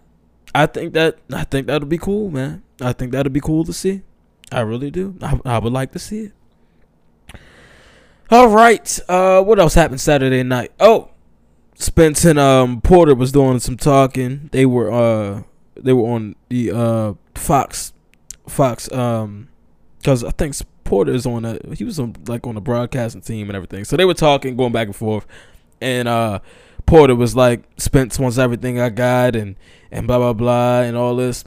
I 0.54 0.66
think 0.66 0.92
that 0.94 1.18
I 1.32 1.42
think 1.44 1.66
that'll 1.66 1.88
be 1.88 1.98
cool, 1.98 2.30
man. 2.30 2.62
I 2.80 2.92
think 2.92 3.10
that'll 3.10 3.32
be 3.32 3.40
cool 3.40 3.64
to 3.64 3.72
see. 3.72 4.02
I 4.52 4.60
really 4.60 4.90
do. 4.90 5.16
I, 5.22 5.40
I 5.44 5.58
would 5.58 5.72
like 5.72 5.92
to 5.92 5.98
see 5.98 6.20
it. 6.20 6.32
All 8.30 8.48
right. 8.48 8.98
Uh, 9.08 9.42
what 9.42 9.58
else 9.58 9.74
happened 9.74 10.00
Saturday 10.00 10.42
night? 10.42 10.72
Oh, 10.80 11.10
Spence 11.74 12.24
and 12.24 12.38
um 12.38 12.80
Porter 12.80 13.14
was 13.14 13.32
doing 13.32 13.58
some 13.58 13.76
talking. 13.76 14.48
They 14.52 14.66
were 14.66 14.90
uh 14.90 15.42
they 15.76 15.92
were 15.92 16.08
on 16.10 16.36
the 16.48 16.70
uh 16.70 17.14
Fox 17.34 17.92
Fox 18.46 18.90
um 18.92 19.48
because 19.98 20.22
I 20.22 20.30
think 20.30 20.54
Porter 20.84 21.12
is 21.12 21.26
on 21.26 21.44
a 21.44 21.58
he 21.74 21.84
was 21.84 21.98
on 21.98 22.14
like 22.26 22.46
on 22.46 22.54
the 22.54 22.60
broadcasting 22.60 23.20
team 23.20 23.48
and 23.48 23.56
everything. 23.56 23.84
So 23.84 23.96
they 23.96 24.04
were 24.04 24.14
talking, 24.14 24.56
going 24.56 24.72
back 24.72 24.86
and 24.86 24.96
forth, 24.96 25.26
and 25.80 26.06
uh 26.06 26.40
Porter 26.86 27.14
was 27.16 27.34
like 27.34 27.64
Spence 27.78 28.18
wants 28.18 28.38
everything 28.38 28.78
I 28.78 28.90
got 28.90 29.34
and 29.34 29.56
and 29.90 30.06
blah 30.06 30.18
blah 30.18 30.32
blah 30.32 30.82
and 30.82 30.96
all 30.96 31.16
this 31.16 31.44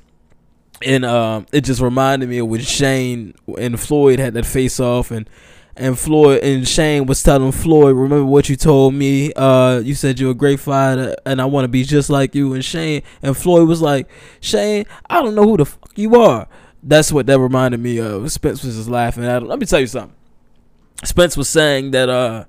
and 0.82 1.06
um, 1.06 1.46
it 1.52 1.62
just 1.62 1.82
reminded 1.82 2.30
me 2.30 2.40
of 2.40 2.48
when 2.48 2.62
Shane 2.62 3.34
and 3.58 3.80
Floyd 3.80 4.20
had 4.20 4.34
that 4.34 4.46
face 4.46 4.80
off, 4.80 5.12
and 5.12 5.30
and 5.78 5.98
Floyd 5.98 6.42
and 6.44 6.68
Shane 6.68 7.06
was 7.06 7.22
telling 7.22 7.52
Floyd, 7.52 7.96
"Remember 7.96 8.26
what 8.26 8.50
you 8.50 8.56
told 8.56 8.94
me? 8.94 9.34
Uh, 9.34 9.80
you 9.84 9.96
said 9.96 10.20
you're 10.20 10.32
a 10.32 10.36
great 10.36 10.60
fighter, 10.60 11.16
and 11.26 11.42
I 11.42 11.46
want 11.46 11.66
to 11.66 11.70
be 11.70 11.84
just 11.84 12.10
like 12.10 12.36
you." 12.36 12.54
And 12.54 12.64
Shane 12.64 13.04
and 13.22 13.36
Floyd 13.36 13.68
was 13.68 13.82
like, 13.82 14.10
"Shane, 14.40 14.86
I 15.10 15.22
don't 15.22 15.36
know 15.36 15.44
who 15.44 15.58
the 15.58 15.66
fuck 15.66 15.92
you 15.96 16.16
are." 16.22 16.48
That's 16.84 17.12
what 17.12 17.26
that 17.28 17.40
reminded 17.40 17.80
me 17.80 17.98
of. 18.00 18.32
Spence 18.32 18.64
was 18.64 18.76
just 18.76 18.90
laughing 18.90 19.26
at 19.26 19.42
him. 19.42 19.48
Let 19.48 19.60
me 19.60 19.66
tell 19.66 19.80
you 19.80 19.88
something. 19.88 20.16
Spence 21.04 21.36
was 21.36 21.50
saying 21.50 21.92
that 21.92 22.10
uh, 22.10 22.46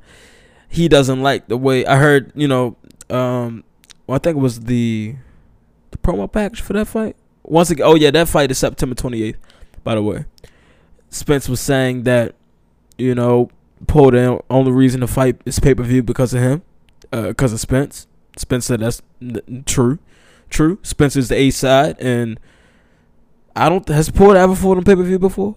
he 0.68 0.88
doesn't 0.88 1.22
like 1.22 1.48
the 1.48 1.56
way 1.56 1.86
I 1.86 1.96
heard. 1.96 2.32
You 2.34 2.48
know, 2.48 2.76
um, 3.08 3.64
well, 4.06 4.16
I 4.16 4.18
think 4.18 4.36
it 4.36 4.40
was 4.40 4.60
the 4.60 5.14
the 5.90 5.98
promo 5.98 6.30
package 6.30 6.60
for 6.60 6.74
that 6.74 6.86
fight 6.86 7.16
once 7.46 7.70
again, 7.70 7.86
oh 7.86 7.94
yeah, 7.94 8.10
that 8.10 8.28
fight 8.28 8.50
is 8.50 8.58
September 8.58 8.94
28th. 8.94 9.36
By 9.84 9.94
the 9.94 10.02
way, 10.02 10.24
Spence 11.10 11.48
was 11.48 11.60
saying 11.60 12.02
that 12.04 12.34
you 12.98 13.14
know 13.14 13.50
Paul 13.86 14.10
the 14.12 14.40
only 14.50 14.72
reason 14.72 15.00
to 15.00 15.06
fight 15.06 15.40
is 15.44 15.58
pay 15.58 15.74
per 15.74 15.82
view 15.82 16.02
because 16.02 16.34
of 16.34 16.40
him, 16.42 16.62
because 17.10 17.52
uh, 17.52 17.54
of 17.54 17.60
Spence. 17.60 18.06
Spence 18.36 18.66
said 18.66 18.80
that's 18.80 19.00
n- 19.22 19.64
true, 19.66 19.98
true. 20.50 20.78
Spence 20.82 21.16
is 21.16 21.28
the 21.28 21.36
A 21.36 21.50
side, 21.50 21.96
and 22.00 22.38
I 23.54 23.68
don't 23.68 23.88
has 23.88 24.10
Porter 24.10 24.38
ever 24.38 24.54
fought 24.54 24.76
on 24.76 24.84
pay 24.84 24.94
per 24.94 25.02
view 25.02 25.18
before. 25.18 25.56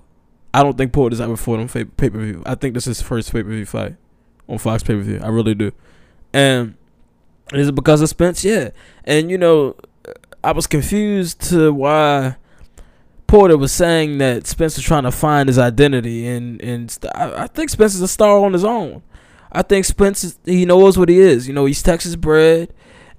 I 0.54 0.64
don't 0.64 0.78
think 0.78 0.94
Porter's 0.94 1.22
ever 1.22 1.38
fought 1.38 1.60
on 1.60 1.68
pay 1.68 1.86
per 1.86 2.10
view. 2.10 2.44
I 2.46 2.56
think 2.56 2.74
this 2.74 2.88
is 2.88 3.00
his 3.00 3.08
first 3.08 3.32
pay 3.32 3.44
per 3.44 3.50
view 3.50 3.66
fight 3.66 3.96
on 4.48 4.58
Fox 4.58 4.84
pay 4.84 4.96
per 4.96 5.02
view. 5.02 5.20
I 5.24 5.28
really 5.30 5.56
do, 5.56 5.72
and 6.34 6.76
is 7.54 7.68
it 7.68 7.76
because 7.76 8.02
of 8.02 8.10
Spence? 8.10 8.44
Yeah, 8.44 8.70
and 9.06 9.32
you 9.32 9.38
know 9.38 9.76
I 10.44 10.52
was 10.54 10.68
confused 10.68 11.42
to 11.50 11.74
why 11.74 12.38
Porter 13.28 13.58
was 13.58 13.72
saying 13.72 14.18
that 14.20 14.48
Spencer's 14.48 14.84
trying 14.84 15.04
to 15.04 15.12
find 15.12 15.50
his 15.50 15.58
identity, 15.58 16.28
and 16.28 16.62
and 16.62 16.98
I, 17.14 17.44
I 17.44 17.48
think 17.48 17.70
Spencer's 17.70 18.02
a 18.02 18.08
star 18.08 18.40
on 18.40 18.54
his 18.54 18.64
own. 18.64 19.04
I 19.52 19.62
think 19.62 19.86
Spencer 19.86 20.36
he 20.46 20.66
knows 20.66 20.98
what 20.98 21.10
he 21.10 21.20
is. 21.20 21.48
You 21.48 21.54
know, 21.54 21.66
he's 21.66 21.84
Texas 21.84 22.16
bred, 22.16 22.74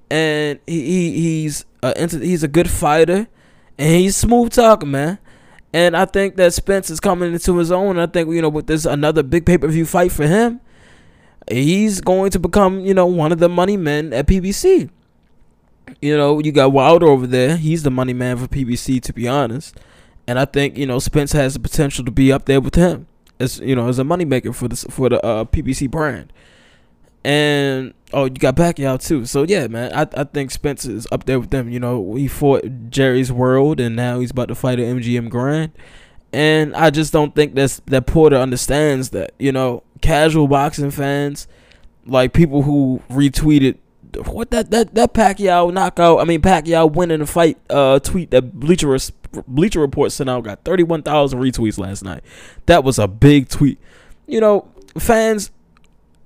and 0.09 0.59
he, 0.65 0.81
he 0.81 1.11
he's 1.11 1.65
a 1.83 2.07
he's 2.09 2.43
a 2.43 2.47
good 2.47 2.69
fighter, 2.69 3.27
and 3.77 3.95
he's 3.95 4.17
smooth 4.17 4.51
talking, 4.51 4.91
man. 4.91 5.19
And 5.73 5.95
I 5.95 6.05
think 6.05 6.35
that 6.35 6.53
Spence 6.53 6.89
is 6.89 6.99
coming 6.99 7.31
into 7.31 7.57
his 7.57 7.71
own. 7.71 7.97
I 7.97 8.07
think 8.07 8.29
you 8.29 8.41
know 8.41 8.49
with 8.49 8.67
this 8.67 8.85
another 8.85 9.23
big 9.23 9.45
pay 9.45 9.57
per 9.57 9.67
view 9.67 9.85
fight 9.85 10.11
for 10.11 10.27
him, 10.27 10.59
he's 11.49 12.01
going 12.01 12.31
to 12.31 12.39
become 12.39 12.81
you 12.81 12.93
know 12.93 13.05
one 13.05 13.31
of 13.31 13.39
the 13.39 13.47
money 13.47 13.77
men 13.77 14.11
at 14.11 14.27
PBC. 14.27 14.89
You 16.01 16.17
know, 16.17 16.39
you 16.39 16.51
got 16.51 16.71
Wilder 16.71 17.07
over 17.07 17.27
there. 17.27 17.57
He's 17.57 17.83
the 17.83 17.91
money 17.91 18.13
man 18.13 18.37
for 18.37 18.47
PBC, 18.47 19.01
to 19.01 19.13
be 19.13 19.27
honest. 19.27 19.77
And 20.27 20.39
I 20.39 20.45
think 20.45 20.77
you 20.77 20.85
know 20.85 20.99
Spence 20.99 21.31
has 21.33 21.53
the 21.53 21.59
potential 21.59 22.05
to 22.05 22.11
be 22.11 22.31
up 22.31 22.45
there 22.45 22.61
with 22.61 22.75
him 22.75 23.07
as 23.41 23.59
you 23.59 23.75
know 23.75 23.89
as 23.89 23.99
a 23.99 24.03
moneymaker 24.03 24.53
for 24.53 24.67
the 24.67 24.75
for 24.75 25.09
the 25.09 25.23
uh, 25.25 25.45
PBC 25.45 25.89
brand. 25.89 26.31
And 27.23 27.93
oh, 28.13 28.25
you 28.25 28.31
got 28.31 28.55
Pacquiao 28.55 29.03
too. 29.05 29.25
So 29.25 29.43
yeah, 29.43 29.67
man, 29.67 29.93
I 29.93 30.07
I 30.19 30.23
think 30.23 30.51
Spence 30.51 30.85
is 30.85 31.07
up 31.11 31.25
there 31.25 31.39
with 31.39 31.49
them. 31.49 31.69
You 31.69 31.79
know, 31.79 32.15
he 32.15 32.27
fought 32.27 32.63
Jerry's 32.89 33.31
World, 33.31 33.79
and 33.79 33.95
now 33.95 34.19
he's 34.19 34.31
about 34.31 34.47
to 34.47 34.55
fight 34.55 34.79
an 34.79 34.99
MGM 34.99 35.29
Grand. 35.29 35.71
And 36.33 36.73
I 36.75 36.91
just 36.91 37.11
don't 37.11 37.35
think 37.35 37.55
that's 37.55 37.81
that 37.87 38.05
Porter 38.05 38.37
understands 38.37 39.09
that. 39.09 39.33
You 39.37 39.51
know, 39.51 39.83
casual 40.01 40.47
boxing 40.47 40.91
fans, 40.91 41.47
like 42.05 42.33
people 42.33 42.63
who 42.63 43.01
retweeted 43.09 43.77
what 44.17 44.51
that 44.51 44.71
that 44.71 44.93
that 44.95 45.13
Pacquiao 45.13 45.71
knockout. 45.71 46.19
I 46.19 46.25
mean 46.25 46.41
Pacquiao 46.41 46.91
winning 46.91 47.19
the 47.19 47.25
fight. 47.25 47.57
Uh, 47.69 47.99
tweet 47.99 48.31
that 48.31 48.59
Bleacher 48.59 48.97
Bleacher 49.47 49.79
Report 49.79 50.11
sent 50.11 50.29
out 50.29 50.43
got 50.43 50.63
thirty 50.63 50.83
one 50.83 51.03
thousand 51.03 51.39
retweets 51.39 51.77
last 51.77 52.03
night. 52.03 52.23
That 52.65 52.83
was 52.83 52.99
a 52.99 53.07
big 53.07 53.49
tweet. 53.49 53.79
You 54.27 54.39
know, 54.39 54.67
fans. 54.97 55.51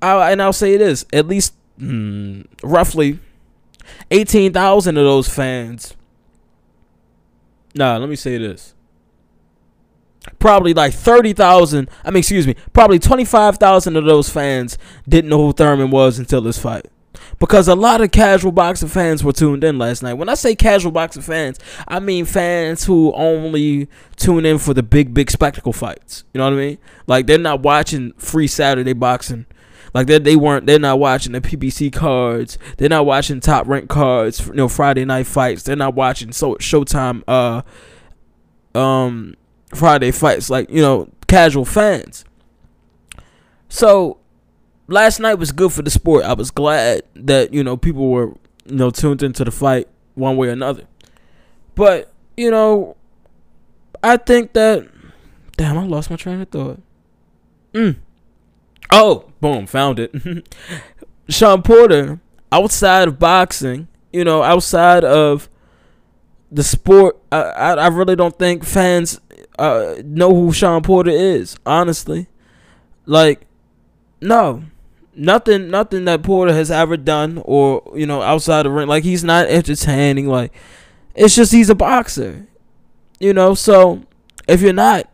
I, 0.01 0.31
and 0.31 0.41
I'll 0.41 0.53
say 0.53 0.77
this: 0.77 1.05
at 1.13 1.27
least 1.27 1.53
hmm, 1.77 2.41
roughly 2.63 3.19
eighteen 4.11 4.53
thousand 4.53 4.97
of 4.97 5.05
those 5.05 5.27
fans. 5.29 5.95
Nah, 7.75 7.97
let 7.97 8.09
me 8.09 8.15
say 8.15 8.37
this. 8.37 8.73
probably 10.39 10.73
like 10.73 10.93
30,000, 10.93 11.89
I 12.05 12.09
mean, 12.09 12.19
excuse 12.19 12.47
me, 12.47 12.55
probably 12.73 12.99
25,000 12.99 13.95
of 13.97 14.05
those 14.05 14.29
fans 14.29 14.77
didn't 15.07 15.29
know 15.29 15.47
who 15.47 15.53
Thurman 15.53 15.91
was 15.91 16.17
until 16.17 16.39
this 16.41 16.57
fight. 16.57 16.85
Because 17.39 17.67
a 17.67 17.75
lot 17.75 18.01
of 18.01 18.11
casual 18.11 18.51
boxing 18.51 18.89
fans 18.89 19.23
were 19.23 19.33
tuned 19.33 19.63
in 19.63 19.77
last 19.77 20.03
night. 20.03 20.13
When 20.15 20.29
I 20.29 20.35
say 20.35 20.55
casual 20.55 20.91
boxing 20.91 21.21
fans, 21.21 21.59
I 21.87 21.99
mean 21.99 22.25
fans 22.25 22.85
who 22.85 23.13
only 23.13 23.87
tune 24.15 24.45
in 24.45 24.57
for 24.57 24.73
the 24.73 24.83
big, 24.83 25.13
big 25.13 25.31
spectacle 25.31 25.73
fights. 25.73 26.23
You 26.33 26.39
know 26.39 26.45
what 26.45 26.53
I 26.53 26.57
mean? 26.57 26.77
Like 27.07 27.27
they're 27.27 27.37
not 27.37 27.61
watching 27.61 28.13
free 28.13 28.47
Saturday 28.47 28.93
boxing. 28.93 29.45
Like 29.93 30.07
they 30.07 30.19
they 30.19 30.35
weren't 30.35 30.65
they're 30.65 30.77
not 30.77 30.99
watching 30.99 31.31
the 31.31 31.41
PBC 31.41 31.93
cards. 31.93 32.57
They're 32.77 32.89
not 32.89 33.05
watching 33.05 33.39
top 33.39 33.67
rank 33.67 33.89
cards. 33.89 34.45
You 34.45 34.53
know 34.53 34.67
Friday 34.67 35.05
night 35.05 35.25
fights. 35.25 35.63
They're 35.63 35.75
not 35.75 35.95
watching 35.95 36.33
so 36.33 36.55
Showtime 36.55 37.23
uh 37.27 37.61
um 38.77 39.35
Friday 39.73 40.11
fights 40.11 40.49
like, 40.49 40.69
you 40.69 40.81
know, 40.81 41.09
casual 41.27 41.65
fans. 41.65 42.25
So 43.69 44.19
last 44.87 45.19
night 45.19 45.35
was 45.35 45.51
good 45.51 45.71
for 45.71 45.81
the 45.81 45.89
sport. 45.91 46.25
I 46.25 46.33
was 46.33 46.51
glad 46.51 47.03
that, 47.15 47.53
you 47.53 47.63
know, 47.63 47.77
people 47.77 48.09
were, 48.09 48.27
you 48.65 48.75
know, 48.75 48.89
tuned 48.89 49.23
into 49.23 49.43
the 49.43 49.51
fight 49.51 49.87
one 50.15 50.37
way 50.37 50.47
or 50.47 50.51
another. 50.51 50.83
But, 51.75 52.11
you 52.37 52.51
know, 52.51 52.95
I 54.03 54.17
think 54.17 54.53
that 54.53 54.87
damn, 55.57 55.77
I 55.77 55.85
lost 55.85 56.09
my 56.09 56.15
train 56.15 56.41
of 56.41 56.49
thought. 56.49 56.79
Mm. 57.73 57.97
Oh, 58.91 59.31
boom, 59.41 59.65
found 59.65 59.99
it. 59.99 60.13
Shawn 61.29 61.61
Porter, 61.61 62.19
outside 62.51 63.07
of 63.07 63.19
boxing, 63.19 63.87
you 64.13 64.23
know, 64.23 64.43
outside 64.43 65.03
of 65.03 65.49
the 66.51 66.63
sport, 66.63 67.17
I, 67.31 67.41
I, 67.41 67.73
I 67.73 67.87
really 67.87 68.15
don't 68.15 68.37
think 68.37 68.63
fans 68.63 69.19
uh, 69.57 69.95
know 70.03 70.33
who 70.33 70.53
Shawn 70.53 70.83
Porter 70.83 71.11
is. 71.11 71.57
Honestly, 71.65 72.27
like, 73.05 73.47
no, 74.21 74.63
nothing, 75.15 75.69
nothing 75.69 76.05
that 76.05 76.23
Porter 76.23 76.53
has 76.53 76.71
ever 76.71 76.97
done, 76.97 77.41
or 77.45 77.83
you 77.95 78.05
know, 78.05 78.21
outside 78.21 78.63
the 78.63 78.71
ring, 78.71 78.87
like 78.87 79.03
he's 79.03 79.23
not 79.23 79.47
entertaining. 79.47 80.27
Like, 80.27 80.53
it's 81.15 81.35
just 81.35 81.51
he's 81.51 81.69
a 81.69 81.75
boxer, 81.75 82.47
you 83.19 83.33
know. 83.33 83.53
So 83.53 84.03
if 84.47 84.61
you're 84.61 84.73
not 84.73 85.09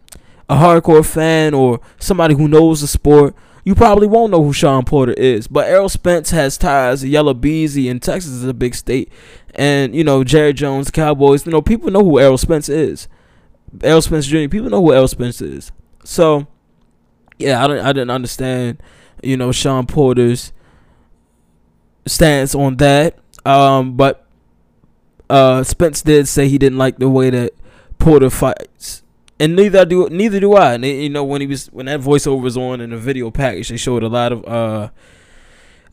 a 0.49 0.55
hardcore 0.55 1.05
fan 1.05 1.53
or 1.53 1.79
somebody 1.99 2.35
who 2.35 2.47
knows 2.47 2.81
the 2.81 2.87
sport, 2.87 3.35
you 3.63 3.75
probably 3.75 4.07
won't 4.07 4.31
know 4.31 4.43
who 4.43 4.53
Shawn 4.53 4.83
Porter 4.85 5.13
is. 5.13 5.47
But 5.47 5.67
Errol 5.67 5.89
Spence 5.89 6.31
has 6.31 6.57
ties. 6.57 7.01
to 7.01 7.07
Yella 7.07 7.33
Beezy 7.33 7.87
in 7.87 7.99
Texas 7.99 8.31
is 8.31 8.43
a 8.43 8.53
big 8.53 8.75
state, 8.75 9.11
and 9.55 9.95
you 9.95 10.03
know 10.03 10.23
Jerry 10.23 10.53
Jones, 10.53 10.91
Cowboys. 10.91 11.45
You 11.45 11.51
know 11.51 11.61
people 11.61 11.91
know 11.91 12.03
who 12.03 12.19
Errol 12.19 12.37
Spence 12.37 12.69
is. 12.69 13.07
Errol 13.81 14.01
Spence 14.01 14.27
Jr. 14.27 14.49
People 14.49 14.69
know 14.69 14.81
who 14.81 14.93
Errol 14.93 15.07
Spence 15.07 15.41
is. 15.41 15.71
So, 16.03 16.47
yeah, 17.41 17.63
I 17.63 17.67
didn't 17.67 17.85
I 17.85 17.93
didn't 17.93 18.11
understand, 18.11 18.81
you 19.23 19.37
know, 19.37 19.51
Shawn 19.51 19.85
Porter's 19.85 20.53
stance 22.05 22.55
on 22.55 22.77
that. 22.77 23.17
Um, 23.45 23.97
but 23.97 24.25
uh, 25.29 25.63
Spence 25.63 26.01
did 26.01 26.27
say 26.27 26.47
he 26.47 26.57
didn't 26.57 26.77
like 26.77 26.97
the 26.97 27.09
way 27.09 27.29
that 27.29 27.53
Porter 27.99 28.29
fights, 28.29 29.03
and 29.39 29.55
neither 29.55 29.85
do 29.85 30.09
neither 30.09 30.39
do 30.39 30.53
I. 30.53 30.73
And 30.73 30.85
you 30.85 31.09
know, 31.09 31.23
when 31.23 31.41
he 31.41 31.47
was 31.47 31.67
when 31.67 31.87
that 31.87 32.01
voiceover 32.01 32.41
was 32.41 32.57
on 32.57 32.81
in 32.81 32.91
the 32.91 32.97
video 32.97 33.31
package, 33.31 33.69
they 33.69 33.77
showed 33.77 34.03
a 34.03 34.09
lot 34.09 34.31
of 34.31 34.45
uh, 34.45 34.89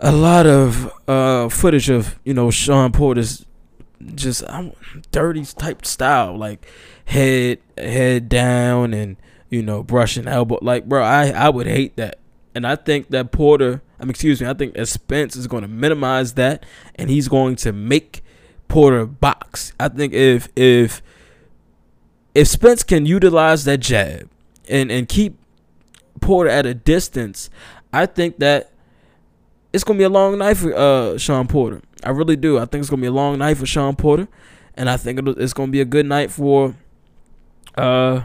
a 0.00 0.12
lot 0.12 0.46
of 0.46 0.92
uh 1.08 1.48
footage 1.48 1.88
of 1.88 2.18
you 2.24 2.34
know 2.34 2.50
Shawn 2.50 2.92
Porter's 2.92 3.46
just 4.14 4.42
I'm 4.48 4.72
dirty 5.10 5.44
type 5.44 5.84
style, 5.84 6.36
like 6.36 6.66
head 7.06 7.58
head 7.76 8.28
down 8.28 8.92
and 8.92 9.16
you 9.50 9.62
know 9.62 9.82
brushing 9.82 10.26
elbow. 10.26 10.58
Like, 10.62 10.88
bro, 10.88 11.02
I 11.02 11.30
I 11.30 11.48
would 11.48 11.66
hate 11.66 11.96
that, 11.96 12.18
and 12.54 12.66
I 12.66 12.76
think 12.76 13.10
that 13.10 13.32
Porter, 13.32 13.82
I 13.98 14.04
mean, 14.04 14.10
excuse 14.10 14.40
me, 14.40 14.46
I 14.46 14.54
think 14.54 14.76
Spence 14.86 15.36
is 15.36 15.46
going 15.46 15.62
to 15.62 15.68
minimize 15.68 16.34
that, 16.34 16.64
and 16.94 17.10
he's 17.10 17.28
going 17.28 17.56
to 17.56 17.72
make 17.72 18.22
Porter 18.68 19.06
box. 19.06 19.72
I 19.80 19.88
think 19.88 20.12
if 20.12 20.48
if 20.56 21.02
if 22.34 22.48
Spence 22.48 22.82
can 22.82 23.06
utilize 23.06 23.64
that 23.64 23.78
jab 23.78 24.28
and 24.68 24.90
and 24.90 25.08
keep 25.08 25.38
Porter 26.20 26.50
at 26.50 26.66
a 26.66 26.74
distance, 26.74 27.50
I 27.92 28.06
think 28.06 28.38
that 28.38 28.72
it's 29.72 29.84
gonna 29.84 29.98
be 29.98 30.04
a 30.04 30.08
long 30.08 30.38
night 30.38 30.56
for 30.56 30.74
uh 30.74 31.18
Shawn 31.18 31.48
Porter. 31.48 31.82
I 32.04 32.10
really 32.10 32.36
do. 32.36 32.58
I 32.58 32.64
think 32.64 32.82
it's 32.82 32.90
gonna 32.90 33.02
be 33.02 33.08
a 33.08 33.12
long 33.12 33.38
night 33.38 33.56
for 33.56 33.66
Shawn 33.66 33.96
Porter, 33.96 34.28
and 34.74 34.88
I 34.88 34.96
think 34.96 35.20
it's 35.26 35.52
gonna 35.52 35.72
be 35.72 35.80
a 35.80 35.86
good 35.86 36.06
night 36.06 36.30
for 36.30 36.74
uh 37.76 38.22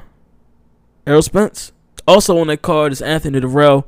Errol 1.06 1.22
Spence. 1.22 1.72
Also 2.08 2.38
on 2.38 2.48
that 2.48 2.62
card 2.62 2.92
is 2.92 3.02
Anthony 3.02 3.39
Dirrell 3.39 3.86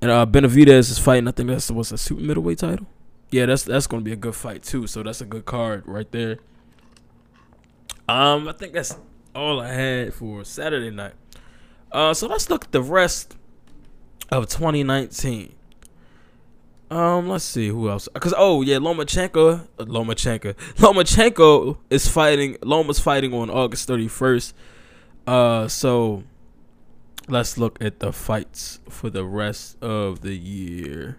and 0.00 0.10
uh 0.10 0.26
Benavidez 0.26 0.90
is 0.90 0.98
fighting. 0.98 1.28
I 1.28 1.32
think 1.32 1.48
that's 1.48 1.70
what's 1.70 1.92
a 1.92 1.98
super 1.98 2.20
middleweight 2.20 2.58
title. 2.58 2.86
Yeah, 3.30 3.46
that's 3.46 3.64
that's 3.64 3.86
gonna 3.86 4.02
be 4.02 4.12
a 4.12 4.16
good 4.16 4.34
fight 4.34 4.62
too. 4.62 4.86
So 4.86 5.02
that's 5.02 5.20
a 5.20 5.24
good 5.24 5.44
card 5.44 5.82
right 5.86 6.10
there. 6.12 6.38
Um, 8.08 8.46
I 8.46 8.52
think 8.52 8.72
that's 8.72 8.96
all 9.34 9.60
I 9.60 9.72
had 9.72 10.14
for 10.14 10.44
Saturday 10.44 10.90
night. 10.90 11.14
Uh, 11.90 12.14
so 12.14 12.28
let's 12.28 12.48
look 12.48 12.64
at 12.64 12.72
the 12.72 12.82
rest 12.82 13.36
of 14.30 14.48
2019. 14.48 15.54
Um, 16.88 17.28
let's 17.28 17.44
see 17.44 17.68
who 17.68 17.90
else. 17.90 18.08
Cause 18.14 18.34
oh 18.36 18.62
yeah, 18.62 18.76
Lomachenko, 18.76 19.66
uh, 19.78 19.84
Lomachenko, 19.84 20.54
Lomachenko 20.76 21.78
is 21.90 22.06
fighting. 22.06 22.56
Loma's 22.62 23.00
fighting 23.00 23.34
on 23.34 23.50
August 23.50 23.88
31st. 23.88 24.52
Uh, 25.26 25.66
so 25.66 26.22
let's 27.28 27.58
look 27.58 27.82
at 27.82 28.00
the 28.00 28.12
fights 28.12 28.80
for 28.88 29.10
the 29.10 29.24
rest 29.24 29.82
of 29.82 30.20
the 30.20 30.34
year. 30.34 31.18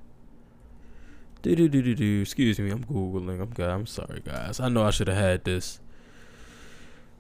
Do 1.42 1.56
do 1.56 1.70
do 1.70 1.82
do 1.82 1.96
do. 1.96 2.22
Excuse 2.22 2.60
me, 2.60 2.72
I'm 2.72 2.84
googling. 2.84 3.42
I'm. 3.42 3.70
I'm 3.70 3.86
sorry, 3.86 4.22
guys. 4.24 4.60
I 4.60 4.70
know 4.70 4.84
I 4.84 4.90
should 4.90 5.08
have 5.08 5.18
had 5.18 5.44
this. 5.44 5.80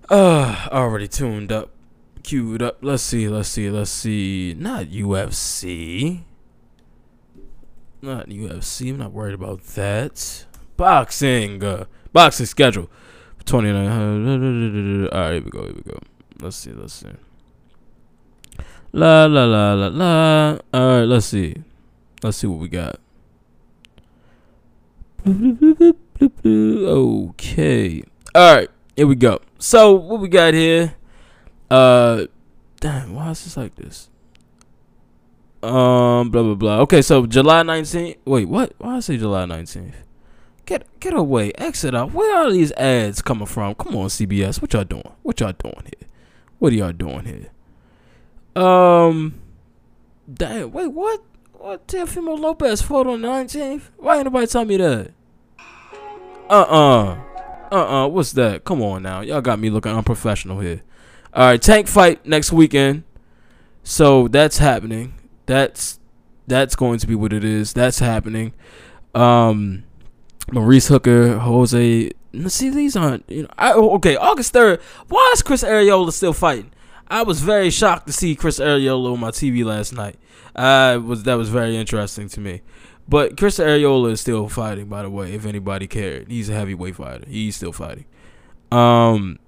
Uh, 0.09 0.67
already 0.71 1.07
tuned 1.07 1.51
up, 1.51 1.71
queued 2.23 2.61
up. 2.61 2.79
Let's 2.81 3.03
see. 3.03 3.29
Let's 3.29 3.49
see. 3.49 3.69
Let's 3.69 3.91
see. 3.91 4.55
Not 4.57 4.87
UFC. 4.87 6.23
Not 8.01 8.27
UFC. 8.27 8.89
I'm 8.89 8.97
not 8.97 9.11
worried 9.11 9.35
about 9.35 9.63
that. 9.75 10.45
Boxing. 10.75 11.63
Uh, 11.63 11.85
boxing 12.13 12.45
schedule. 12.45 12.89
29. 13.45 15.07
All 15.07 15.21
right, 15.21 15.33
here 15.33 15.41
we 15.41 15.49
go. 15.49 15.63
Here 15.63 15.73
we 15.73 15.81
go. 15.81 15.99
Let's 16.41 16.57
see. 16.57 16.71
Let's 16.71 16.93
see. 16.93 17.07
La 18.97 19.27
la 19.27 19.45
la 19.45 19.75
la 19.75 19.87
la. 19.89 20.57
All 20.73 20.87
right, 20.87 21.03
let's 21.03 21.27
see. 21.27 21.53
Let's 22.23 22.37
see 22.37 22.47
what 22.47 22.57
we 22.57 22.67
got. 22.67 22.99
Okay. 26.43 28.03
All 28.33 28.55
right, 28.55 28.69
here 28.95 29.05
we 29.05 29.13
go. 29.13 29.39
So 29.59 29.93
what 29.93 30.19
we 30.19 30.27
got 30.27 30.55
here? 30.55 30.95
Uh, 31.69 32.25
damn. 32.79 33.13
Why 33.13 33.29
is 33.29 33.43
this 33.43 33.55
like 33.55 33.75
this? 33.75 34.09
Um, 35.61 36.31
blah 36.31 36.41
blah 36.41 36.55
blah. 36.55 36.79
Okay, 36.79 37.03
so 37.03 37.27
July 37.27 37.61
19th. 37.61 38.17
Wait, 38.25 38.49
what? 38.49 38.73
Why 38.79 38.95
I 38.95 38.99
say 39.01 39.17
July 39.17 39.45
19th? 39.45 39.93
Get 40.65 40.87
get 40.99 41.13
away, 41.13 41.51
exit 41.59 41.93
out. 41.93 42.13
Where 42.13 42.35
are 42.35 42.51
these 42.51 42.71
ads 42.71 43.21
coming 43.21 43.45
from? 43.45 43.75
Come 43.75 43.95
on, 43.95 44.07
CBS. 44.07 44.59
What 44.59 44.73
y'all 44.73 44.85
doing? 44.85 45.11
What 45.21 45.39
y'all 45.39 45.53
doing 45.53 45.83
here? 45.83 46.09
What 46.57 46.73
are 46.73 46.75
y'all 46.75 46.93
doing 46.93 47.25
here? 47.25 47.51
Um, 48.57 49.39
damn. 50.31 50.71
Wait, 50.71 50.87
what? 50.87 51.23
What? 51.53 51.87
Teofimo 51.87 52.39
Lopez 52.39 52.81
fought 52.81 53.07
on 53.07 53.21
the 53.21 53.27
19th? 53.27 53.89
Why 53.97 54.17
ain't 54.17 54.25
nobody 54.25 54.47
tell 54.47 54.65
me 54.65 54.77
that? 54.77 55.11
Uh 56.49 56.53
uh. 56.53 57.17
Uh 57.71 58.03
uh. 58.03 58.07
What's 58.07 58.31
that? 58.33 58.63
Come 58.63 58.81
on 58.81 59.03
now. 59.03 59.21
Y'all 59.21 59.41
got 59.41 59.59
me 59.59 59.69
looking 59.69 59.91
unprofessional 59.91 60.59
here. 60.59 60.81
All 61.33 61.45
right, 61.45 61.61
tank 61.61 61.87
fight 61.87 62.25
next 62.25 62.51
weekend. 62.51 63.03
So 63.83 64.27
that's 64.27 64.57
happening 64.57 65.13
that's 65.47 65.99
that's 66.45 66.75
going 66.75 66.99
to 66.99 67.07
be 67.07 67.15
what 67.15 67.33
it 67.33 67.43
is. 67.43 67.73
That's 67.73 67.97
happening. 67.99 68.53
Um, 69.15 69.83
Maurice 70.51 70.87
Hooker, 70.87 71.39
Jose. 71.39 72.11
See, 72.47 72.69
these 72.69 72.95
aren't. 72.95 73.27
You 73.27 73.43
know, 73.43 73.49
I, 73.57 73.73
okay. 73.73 74.15
August 74.15 74.53
third. 74.53 74.79
Why 75.07 75.31
is 75.33 75.41
Chris 75.41 75.63
Arreola 75.63 76.11
still 76.13 76.33
fighting? 76.33 76.71
I 77.09 77.23
was 77.23 77.41
very 77.41 77.69
shocked 77.69 78.07
to 78.07 78.13
see 78.13 78.35
Chris 78.35 78.59
Arreola 78.59 79.13
on 79.13 79.19
my 79.19 79.31
TV 79.31 79.63
last 79.63 79.93
night. 79.93 80.17
Uh, 80.55 80.99
was 81.03 81.23
that 81.23 81.35
was 81.35 81.49
very 81.49 81.77
interesting 81.77 82.27
to 82.29 82.39
me. 82.39 82.61
But 83.07 83.37
Chris 83.37 83.59
Arreola 83.59 84.11
is 84.11 84.21
still 84.21 84.49
fighting. 84.49 84.87
By 84.87 85.03
the 85.03 85.09
way, 85.09 85.33
if 85.33 85.45
anybody 85.45 85.87
cared, 85.87 86.27
he's 86.27 86.49
a 86.49 86.53
heavyweight 86.53 86.95
fighter. 86.95 87.25
He's 87.27 87.55
still 87.55 87.71
fighting. 87.71 88.05
Um. 88.71 89.39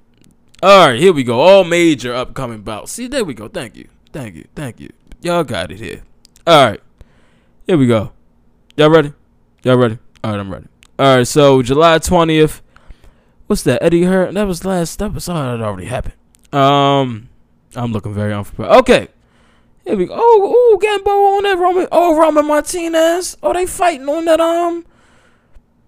All 0.62 0.88
right, 0.88 1.00
here 1.00 1.14
we 1.14 1.24
go. 1.24 1.40
All 1.40 1.64
major 1.64 2.14
upcoming 2.14 2.62
bouts. 2.62 2.92
See, 2.92 3.08
there 3.08 3.24
we 3.24 3.34
go. 3.34 3.48
Thank 3.48 3.78
you. 3.78 3.88
Thank 4.12 4.36
you. 4.36 4.46
Thank 4.56 4.80
you. 4.80 4.90
Y'all 5.22 5.44
got 5.44 5.72
it 5.72 5.80
here. 5.80 6.04
All 6.46 6.66
right. 6.66 6.82
Here 7.66 7.78
we 7.78 7.88
go. 7.88 8.12
Y'all 8.76 8.90
ready? 8.90 9.14
Y'all 9.64 9.78
ready? 9.78 10.00
All 10.24 10.32
right, 10.32 10.40
I'm 10.40 10.52
ready. 10.52 10.68
All 10.98 11.18
right, 11.18 11.28
so 11.28 11.62
July 11.62 12.00
20th. 12.00 12.62
What's 13.48 13.64
that? 13.64 13.82
Eddie 13.82 14.04
Hearn? 14.04 14.34
That 14.34 14.48
was 14.48 14.66
last. 14.66 15.00
That 15.00 15.14
was 15.14 15.30
oh, 15.30 15.34
that 15.34 15.62
already 15.62 15.88
happened. 15.88 16.16
Um, 16.52 17.29
I'm 17.76 17.92
looking 17.92 18.14
very 18.14 18.34
unprepared. 18.34 18.72
Okay. 18.80 19.08
Here 19.86 19.96
we 19.96 20.06
go. 20.06 20.14
Oh, 20.16 20.54
oh, 20.56 20.78
Gamboa 20.78 21.38
on 21.38 21.44
that 21.44 21.58
Roman. 21.58 21.88
Oh, 21.92 22.18
Roman 22.20 22.46
Martinez. 22.46 23.38
Oh, 23.42 23.54
they 23.54 23.66
fighting 23.66 24.08
on 24.08 24.26
that 24.26 24.40
um, 24.40 24.86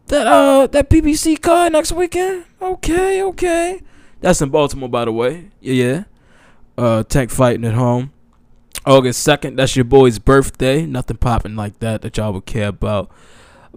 that 0.07 0.27
uh, 0.27 0.67
that 0.67 0.89
PBC 0.89 1.41
card 1.41 1.73
next 1.73 1.91
weekend. 1.91 2.45
Okay, 2.61 3.21
okay. 3.23 3.81
That's 4.19 4.41
in 4.41 4.49
Baltimore, 4.49 4.89
by 4.89 5.05
the 5.05 5.11
way. 5.11 5.51
Yeah, 5.59 5.73
yeah. 5.73 6.03
Uh, 6.77 7.03
Tank 7.03 7.31
fighting 7.31 7.65
at 7.65 7.73
home. 7.73 8.11
August 8.85 9.21
second. 9.21 9.57
That's 9.57 9.75
your 9.75 9.85
boy's 9.85 10.19
birthday. 10.19 10.85
Nothing 10.85 11.17
popping 11.17 11.55
like 11.55 11.79
that 11.79 12.01
that 12.01 12.17
y'all 12.17 12.33
would 12.33 12.45
care 12.45 12.69
about. 12.69 13.11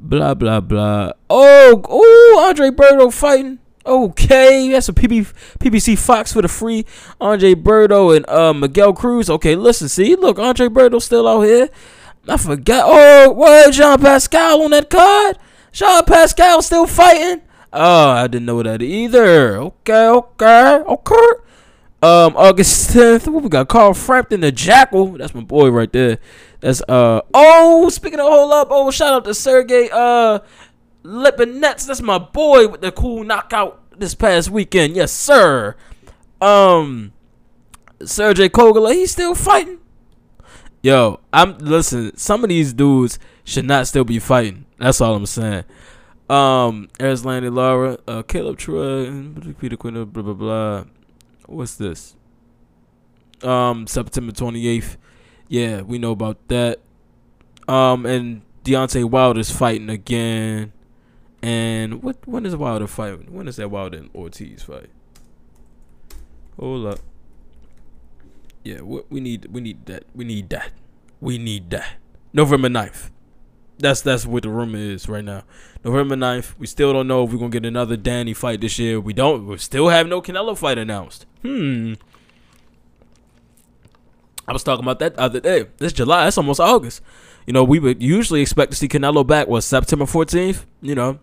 Blah 0.01 0.35
blah 0.35 0.61
blah. 0.61 1.13
Oh, 1.29 1.83
oh, 1.89 2.47
Andre 2.49 2.71
Berto 2.71 3.13
fighting. 3.13 3.59
Okay, 3.87 4.71
that's 4.71 4.89
a 4.89 4.93
PB, 4.93 5.33
PBC 5.59 5.99
Fox 5.99 6.33
for 6.33 6.43
the 6.43 6.49
free. 6.49 6.87
Andre 7.21 7.55
Berto 7.55 8.17
and 8.17 8.29
uh, 8.29 8.55
Miguel 8.55 8.95
Cruz. 8.95 9.29
Okay, 9.29 9.57
listen, 9.57 9.89
see, 9.89 10.17
look, 10.17 10.39
Andre 10.39 10.69
Berto 10.69 11.01
still 11.03 11.29
out 11.29 11.43
here. 11.43 11.69
I 12.27 12.37
forgot. 12.39 12.85
Oh, 12.87 13.31
what? 13.33 13.73
Jean 13.73 13.99
Pascal 13.99 14.63
on 14.63 14.71
that 14.71 14.89
card? 14.89 15.39
Jean 15.73 16.05
Pascal 16.05 16.63
still 16.63 16.87
fighting? 16.87 17.43
Oh, 17.73 18.11
I 18.11 18.27
didn't 18.27 18.47
know 18.47 18.63
that 18.63 18.81
either. 18.81 19.59
Okay, 19.59 20.07
okay, 20.07 20.83
okay. 20.87 21.29
Um, 22.03 22.37
August 22.37 22.91
10th, 22.95 23.29
what 23.29 23.43
we 23.43 23.49
got? 23.49 23.69
Carl 23.69 23.95
Frampton, 23.95 24.41
the 24.41 24.53
Jackal. 24.53 25.19
That's 25.19 25.35
my 25.35 25.43
boy 25.43 25.71
right 25.71 25.93
there. 25.93 26.19
That's 26.61 26.81
uh 26.89 27.21
oh, 27.35 27.89
speaking 27.91 28.21
of 28.21 28.27
hold 28.27 28.53
up, 28.53 28.69
oh 28.71 28.91
shout 28.91 29.13
out 29.13 29.25
to 29.25 29.35
Sergey 29.35 29.91
uh 29.93 30.39
Lipinets. 31.05 31.87
That's 31.87 32.01
my 32.01 32.19
boy 32.19 32.69
with 32.69 32.81
the 32.81 32.91
cool 32.91 33.25
knockout 33.25 33.99
this 33.99 34.15
past 34.15 34.51
weekend. 34.51 34.97
Yes, 34.97 35.13
sir. 35.13 35.77
Um, 36.41 37.13
Sergey 38.03 38.49
Kogler, 38.49 38.93
he's 38.95 39.13
still 39.13 39.35
fighting. 39.35 39.79
Yo, 40.83 41.21
I'm 41.33 41.57
listen. 41.59 42.17
Some 42.17 42.45
of 42.45 42.51
these 42.51 42.73
dudes 42.73 43.19
should 43.45 43.65
not 43.65 43.87
still 43.87 44.05
be 44.05 44.19
fighting. 44.19 44.67
That's 44.79 45.01
all 45.01 45.15
I'm 45.15 45.27
saying. 45.27 45.65
Um, 46.29 46.89
Erislandy 46.99 47.55
Lara, 47.55 47.99
uh, 48.09 48.23
Caleb 48.23 48.59
Troy, 48.59 49.11
Peter 49.59 49.77
Quinn, 49.77 50.05
blah 50.05 50.23
blah 50.23 50.35
blah. 50.35 50.85
What's 51.47 51.77
this? 51.77 52.17
Um, 53.43 53.87
September 53.87 54.33
28th. 54.33 54.97
Yeah, 55.49 55.83
we 55.83 55.99
know 55.99 56.13
about 56.13 56.49
that. 56.49 56.81
Um, 57.69 58.07
and 58.07 58.43
Deontay 58.65 59.05
Wilder's 59.05 59.51
fighting 59.51 59.91
again. 59.91 60.73
And 61.45 62.03
what 62.03 62.27
when 62.27 62.47
is 62.47 62.57
Wilder 62.57 62.87
fight? 62.87 63.31
When 63.31 63.47
is 63.49 63.57
that 63.57 63.71
Wilder 63.71 63.99
and 63.99 64.11
Ortiz 64.15 64.63
fight? 64.63 64.89
Hold 66.59 66.87
up. 66.87 67.01
Yeah, 68.63 68.81
we, 68.81 69.03
we 69.11 69.21
need 69.21 69.49
we 69.53 69.61
need 69.61 69.85
that. 69.85 70.05
We 70.15 70.25
need 70.25 70.49
that. 70.49 70.71
We 71.21 71.37
need 71.37 71.69
that. 71.69 71.97
November 72.33 72.71
9th. 72.71 73.11
That's 73.79 74.01
that's 74.01 74.25
what 74.25 74.45
the 74.45 74.49
rumor 74.49 74.79
is 74.79 75.07
right 75.07 75.23
now. 75.23 75.43
November 75.85 76.17
9th. 76.17 76.55
We 76.59 76.67
still 76.67 76.95
don't 76.95 77.09
know 77.09 77.25
if 77.25 77.33
we're 77.33 77.39
gonna 77.39 77.51
get 77.51 77.67
another 77.67 77.99
Danny 77.99 78.33
fight 78.33 78.63
this 78.63 78.79
year. 78.79 78.99
We 78.99 79.13
don't. 79.13 79.47
We 79.47 79.59
still 79.59 79.91
have 79.91 80.07
no 80.07 80.23
Canelo 80.23 80.57
fight 80.57 80.79
announced. 80.79 81.27
Hmm. 81.43 81.95
I 84.49 84.55
was 84.55 84.65
talking 84.65 84.83
about 84.83 84.99
that 85.01 85.17
the 85.17 85.21
other 85.21 85.41
day. 85.41 85.67
This 85.77 85.93
July. 85.93 86.25
That's 86.25 86.39
almost 86.39 86.61
August. 86.61 87.03
You 87.47 87.53
know, 87.53 87.65
we 87.65 87.79
would 87.81 88.03
usually 88.03 88.41
expect 88.41 88.71
to 88.71 88.79
see 88.79 88.89
Canelo 88.89 89.27
back. 89.27 89.47
Was 89.47 89.67
September 89.67 90.07
14th? 90.07 90.65
You 90.81 90.95
know, 90.95 91.19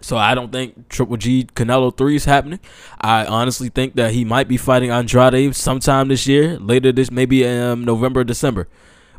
so 0.00 0.16
I 0.16 0.34
don't 0.34 0.50
think 0.50 0.88
Triple 0.88 1.16
G 1.16 1.44
Canelo 1.44 1.96
3 1.96 2.16
is 2.16 2.24
happening. 2.24 2.60
I 3.00 3.26
honestly 3.26 3.68
think 3.68 3.96
that 3.96 4.12
he 4.12 4.24
might 4.24 4.48
be 4.48 4.56
fighting 4.56 4.90
Andrade 4.90 5.54
sometime 5.54 6.08
this 6.08 6.26
year, 6.26 6.58
later 6.58 6.92
this 6.92 7.10
maybe 7.10 7.46
um 7.46 7.84
November, 7.84 8.24
December. 8.24 8.68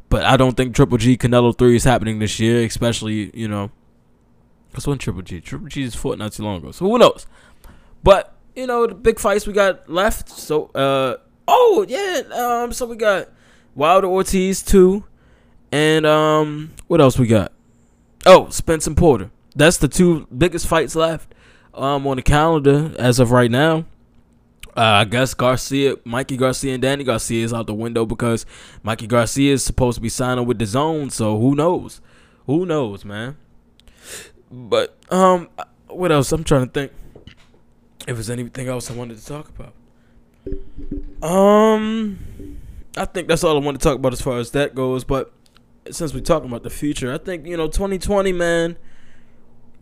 But 0.10 0.26
I 0.26 0.38
don't 0.38 0.58
think 0.58 0.76
Triple 0.76 0.98
G 0.98 1.18
Canelo 1.18 1.58
3 1.58 1.76
is 1.76 1.84
happening 1.84 2.20
this 2.20 2.40
year, 2.40 2.66
especially, 2.66 3.32
you 3.34 3.48
know, 3.48 3.72
because 4.70 4.88
when 4.88 4.98
Triple 4.98 5.22
G? 5.22 5.40
Triple 5.40 5.68
G 5.68 5.84
just 5.84 5.98
fought 5.98 6.18
not 6.18 6.34
too 6.34 6.44
long 6.44 6.58
ago. 6.58 6.72
So 6.72 6.86
who 6.86 6.98
knows? 6.98 7.28
But, 8.04 8.34
you 8.56 8.68
know, 8.68 8.88
the 8.88 8.96
big 8.96 9.20
fights 9.20 9.46
we 9.46 9.54
got 9.54 9.90
left. 9.90 10.30
So, 10.30 10.66
uh, 10.74 11.18
oh, 11.48 11.86
yeah. 11.88 12.22
Um, 12.34 12.74
so 12.74 12.86
we 12.88 12.96
got 12.96 13.30
Wilder 13.76 14.08
Ortiz 14.08 14.64
2. 14.64 15.04
And, 15.72 16.06
um, 16.06 16.72
what 16.88 17.00
else 17.00 17.20
we 17.20 17.28
got? 17.28 17.52
Oh, 18.26 18.50
Spence 18.50 18.88
and 18.88 18.98
Porter 18.98 19.30
that's 19.56 19.78
the 19.78 19.88
two 19.88 20.28
biggest 20.36 20.68
fights 20.68 20.96
left 20.96 21.34
um, 21.74 22.08
on 22.08 22.18
the 22.18 22.22
calendar 22.22 22.94
as 22.98 23.20
of 23.20 23.32
right 23.32 23.52
now. 23.52 23.86
Uh, 24.76 24.82
I 24.82 25.06
guess 25.06 25.34
Garcia, 25.34 25.98
Mikey 26.06 26.38
Garcia, 26.38 26.74
and 26.74 26.82
Danny 26.82 27.04
Garcia 27.04 27.44
is 27.44 27.54
out 27.54 27.68
the 27.68 27.74
window 27.74 28.06
because 28.06 28.46
Mikey 28.84 29.08
Garcia 29.08 29.54
is 29.54 29.64
supposed 29.64 29.96
to 29.96 30.02
be 30.02 30.08
signing 30.08 30.46
with 30.46 30.60
the 30.60 30.66
Zone. 30.66 31.10
So 31.10 31.38
who 31.38 31.56
knows? 31.56 32.00
Who 32.46 32.66
knows, 32.66 33.04
man? 33.04 33.36
But 34.50 34.98
um, 35.10 35.50
what 35.88 36.12
else? 36.12 36.32
I'm 36.32 36.46
trying 36.46 36.68
to 36.68 36.72
think 36.72 36.94
if 38.08 38.16
there's 38.16 38.30
anything 38.30 38.70
else 38.70 38.90
I 38.90 38.94
wanted 38.94 39.18
to 39.18 39.26
talk 39.26 39.50
about. 39.50 39.74
Um, 41.22 42.58
I 42.96 43.06
think 43.06 43.28
that's 43.28 43.44
all 43.44 43.58
I 43.58 43.60
want 43.60 43.80
to 43.80 43.84
talk 43.84 43.98
about 43.98 44.14
as 44.14 44.22
far 44.22 44.38
as 44.38 44.52
that 44.52 44.74
goes. 44.74 45.04
But 45.04 45.34
since 45.92 46.14
we're 46.14 46.22
talking 46.22 46.50
about 46.50 46.64
the 46.64 46.70
future, 46.70 47.14
I 47.14 47.18
think 47.18 47.46
you 47.46 47.58
know 47.58 47.68
2020, 47.68 48.32
man 48.32 48.78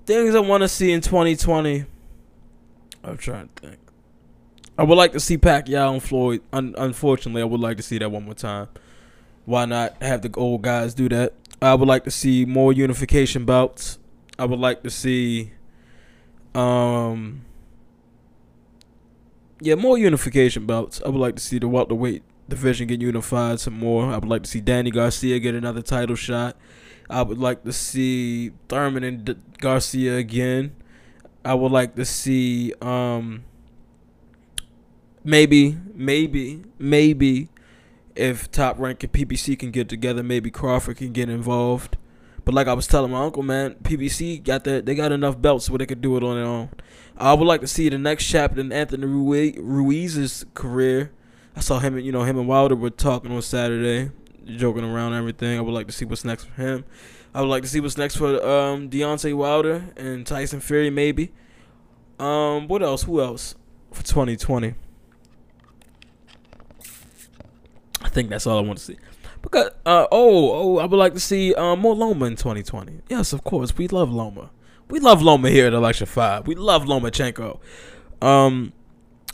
things 0.09 0.33
I 0.33 0.39
want 0.39 0.63
to 0.63 0.67
see 0.67 0.91
in 0.91 1.01
2020. 1.01 1.85
I'm 3.03 3.17
trying 3.17 3.47
to 3.47 3.67
think. 3.67 3.79
I 4.75 4.81
would 4.81 4.95
like 4.95 5.11
to 5.11 5.19
see 5.19 5.37
Pacquiao 5.37 5.93
and 5.93 6.01
Floyd. 6.01 6.41
Un- 6.51 6.73
unfortunately, 6.79 7.43
I 7.43 7.45
would 7.45 7.59
like 7.59 7.77
to 7.77 7.83
see 7.83 7.99
that 7.99 8.09
one 8.09 8.25
more 8.25 8.33
time. 8.33 8.69
Why 9.45 9.65
not 9.65 10.01
have 10.01 10.23
the 10.23 10.33
old 10.35 10.63
guys 10.63 10.95
do 10.95 11.09
that? 11.09 11.33
I 11.61 11.75
would 11.75 11.87
like 11.87 12.05
to 12.05 12.11
see 12.11 12.43
more 12.45 12.73
unification 12.73 13.45
bouts. 13.45 13.99
I 14.39 14.45
would 14.45 14.59
like 14.59 14.81
to 14.81 14.89
see, 14.89 15.51
um, 16.55 17.45
yeah, 19.61 19.75
more 19.75 19.97
unification 19.99 20.65
bouts. 20.65 21.03
I 21.05 21.09
would 21.09 21.21
like 21.21 21.35
to 21.35 21.41
see 21.41 21.59
the 21.59 21.67
welterweight 21.67 22.23
division 22.47 22.87
get 22.87 22.99
unified 22.99 23.59
some 23.59 23.77
more. 23.77 24.05
I 24.05 24.15
would 24.15 24.29
like 24.29 24.41
to 24.41 24.49
see 24.49 24.59
Danny 24.59 24.89
Garcia 24.89 25.39
get 25.39 25.53
another 25.53 25.83
title 25.83 26.15
shot. 26.15 26.57
I 27.09 27.23
would 27.23 27.39
like 27.39 27.63
to 27.63 27.73
see 27.73 28.51
Thurman 28.67 29.03
and 29.03 29.25
D- 29.25 29.35
Garcia 29.57 30.17
again. 30.17 30.75
I 31.43 31.55
would 31.55 31.71
like 31.71 31.95
to 31.95 32.05
see 32.05 32.73
um 32.81 33.43
maybe 35.23 35.77
maybe 35.95 36.63
maybe 36.77 37.49
if 38.15 38.51
Top 38.51 38.77
Rank 38.77 39.03
and 39.03 39.11
PBC 39.11 39.57
can 39.57 39.71
get 39.71 39.89
together, 39.89 40.21
maybe 40.21 40.51
Crawford 40.51 40.97
can 40.97 41.11
get 41.13 41.29
involved. 41.29 41.97
But 42.45 42.53
like 42.53 42.67
I 42.67 42.73
was 42.73 42.85
telling 42.85 43.11
my 43.11 43.23
uncle, 43.23 43.43
man, 43.43 43.75
PBC 43.83 44.43
got 44.43 44.63
that 44.65 44.85
they 44.85 44.93
got 44.93 45.11
enough 45.11 45.41
belts 45.41 45.69
where 45.69 45.79
they 45.79 45.85
could 45.85 46.01
do 46.01 46.15
it 46.17 46.23
on 46.23 46.35
their 46.35 46.45
own. 46.45 46.69
I 47.17 47.33
would 47.33 47.47
like 47.47 47.61
to 47.61 47.67
see 47.67 47.89
the 47.89 47.97
next 47.97 48.25
chapter 48.25 48.61
in 48.61 48.71
Anthony 48.71 49.05
Ruiz's 49.05 50.45
career. 50.53 51.11
I 51.55 51.61
saw 51.61 51.79
him, 51.79 51.97
and 51.97 52.05
you 52.05 52.11
know, 52.11 52.23
him 52.23 52.37
and 52.37 52.47
Wilder 52.47 52.75
were 52.75 52.89
talking 52.89 53.31
on 53.31 53.41
Saturday 53.41 54.11
joking 54.57 54.83
around 54.83 55.13
everything. 55.13 55.57
I 55.57 55.61
would 55.61 55.73
like 55.73 55.87
to 55.87 55.93
see 55.93 56.05
what's 56.05 56.25
next 56.25 56.45
for 56.45 56.61
him. 56.61 56.85
I 57.33 57.41
would 57.41 57.49
like 57.49 57.63
to 57.63 57.69
see 57.69 57.79
what's 57.79 57.97
next 57.97 58.15
for 58.15 58.43
um, 58.45 58.89
Deontay 58.89 59.35
Wilder 59.35 59.85
and 59.95 60.25
Tyson 60.25 60.59
Fury, 60.59 60.89
maybe. 60.89 61.31
Um, 62.19 62.67
what 62.67 62.81
else? 62.81 63.03
Who 63.03 63.21
else 63.21 63.55
for 63.91 64.03
2020? 64.03 64.73
I 68.01 68.09
think 68.09 68.29
that's 68.29 68.47
all 68.47 68.57
I 68.57 68.61
want 68.61 68.79
to 68.79 68.85
see. 68.85 68.97
Because 69.41 69.69
uh, 69.85 70.07
oh 70.11 70.51
oh, 70.51 70.77
I 70.79 70.85
would 70.85 70.97
like 70.97 71.13
to 71.13 71.19
see 71.19 71.53
uh, 71.53 71.75
more 71.75 71.95
Loma 71.95 72.25
in 72.25 72.35
2020. 72.35 73.01
Yes, 73.09 73.31
of 73.31 73.43
course, 73.43 73.77
we 73.77 73.87
love 73.87 74.11
Loma. 74.11 74.49
We 74.89 74.99
love 74.99 75.21
Loma 75.21 75.49
here 75.49 75.67
at 75.67 75.73
Electrified. 75.73 76.47
We 76.47 76.55
love 76.55 76.85
Lomachenko. 76.85 77.59
Um, 78.21 78.73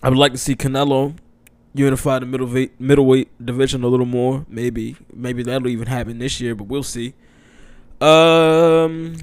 I 0.03 0.09
would 0.09 0.17
like 0.17 0.33
to 0.33 0.37
see 0.37 0.55
Canelo 0.55 1.15
unify 1.75 2.19
the 2.19 2.25
middleweight 2.25 2.79
middleweight 2.79 3.29
division 3.43 3.83
a 3.83 3.87
little 3.87 4.05
more. 4.05 4.45
Maybe 4.47 4.95
maybe 5.13 5.43
that'll 5.43 5.67
even 5.67 5.87
happen 5.87 6.19
this 6.19 6.39
year, 6.39 6.55
but 6.55 6.65
we'll 6.67 6.83
see. 6.83 7.13
Um, 8.01 9.17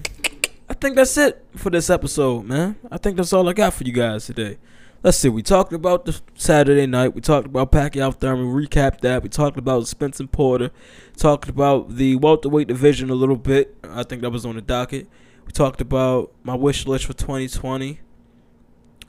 I 0.68 0.74
think 0.74 0.96
that's 0.96 1.16
it 1.16 1.44
for 1.56 1.70
this 1.70 1.90
episode, 1.90 2.44
man. 2.44 2.76
I 2.90 2.98
think 2.98 3.16
that's 3.16 3.32
all 3.32 3.48
I 3.48 3.52
got 3.52 3.74
for 3.74 3.84
you 3.84 3.92
guys 3.92 4.26
today. 4.26 4.58
Let's 5.02 5.18
see. 5.18 5.28
We 5.28 5.42
talked 5.42 5.72
about 5.72 6.04
the 6.04 6.20
Saturday 6.34 6.86
night. 6.86 7.14
We 7.14 7.20
talked 7.20 7.46
about 7.46 7.72
Pacquiao 7.72 8.14
Thurman. 8.14 8.46
Recap 8.46 9.00
that. 9.00 9.22
We 9.22 9.28
talked 9.28 9.58
about 9.58 9.88
Spence 9.88 10.20
and 10.20 10.30
Porter. 10.30 10.70
Talked 11.16 11.48
about 11.48 11.96
the 11.96 12.16
welterweight 12.16 12.68
division 12.68 13.10
a 13.10 13.14
little 13.14 13.36
bit. 13.36 13.76
I 13.82 14.04
think 14.04 14.22
that 14.22 14.30
was 14.30 14.46
on 14.46 14.54
the 14.54 14.62
docket. 14.62 15.08
We 15.44 15.50
talked 15.50 15.80
about 15.80 16.32
my 16.44 16.54
wish 16.54 16.86
list 16.86 17.06
for 17.06 17.14
2020. 17.14 18.00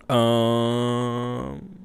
Um 0.10 1.83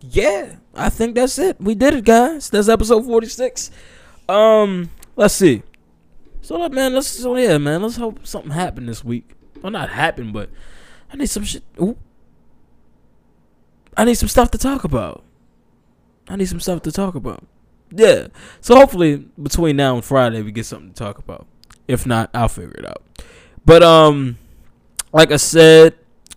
yeah, 0.00 0.56
I 0.74 0.88
think 0.90 1.14
that's 1.14 1.38
it. 1.38 1.60
We 1.60 1.74
did 1.74 1.94
it, 1.94 2.04
guys. 2.04 2.50
That's 2.50 2.68
episode 2.68 3.04
46. 3.04 3.70
Um, 4.28 4.90
let's 5.16 5.34
see. 5.34 5.62
So, 6.42 6.68
man, 6.68 6.94
let's 6.94 7.06
so 7.06 7.36
yeah, 7.36 7.58
man. 7.58 7.82
Let's 7.82 7.96
hope 7.96 8.26
something 8.26 8.50
happened 8.52 8.88
this 8.88 9.04
week. 9.04 9.34
Well, 9.62 9.70
not 9.70 9.90
happen, 9.90 10.32
but 10.32 10.50
I 11.12 11.16
need 11.16 11.26
some 11.26 11.44
shit. 11.44 11.62
Ooh. 11.80 11.96
I 13.96 14.04
need 14.04 14.14
some 14.14 14.28
stuff 14.28 14.50
to 14.52 14.58
talk 14.58 14.84
about. 14.84 15.24
I 16.28 16.36
need 16.36 16.46
some 16.46 16.60
stuff 16.60 16.82
to 16.82 16.92
talk 16.92 17.14
about. 17.14 17.44
Yeah. 17.90 18.28
So 18.60 18.76
hopefully 18.76 19.28
between 19.40 19.76
now 19.76 19.96
and 19.96 20.04
Friday 20.04 20.42
we 20.42 20.52
get 20.52 20.66
something 20.66 20.92
to 20.92 20.94
talk 20.94 21.18
about. 21.18 21.46
If 21.88 22.06
not, 22.06 22.30
I'll 22.32 22.48
figure 22.48 22.74
it 22.78 22.86
out. 22.86 23.02
But 23.64 23.82
um 23.82 24.38
like 25.12 25.32
I 25.32 25.36
said, 25.36 25.94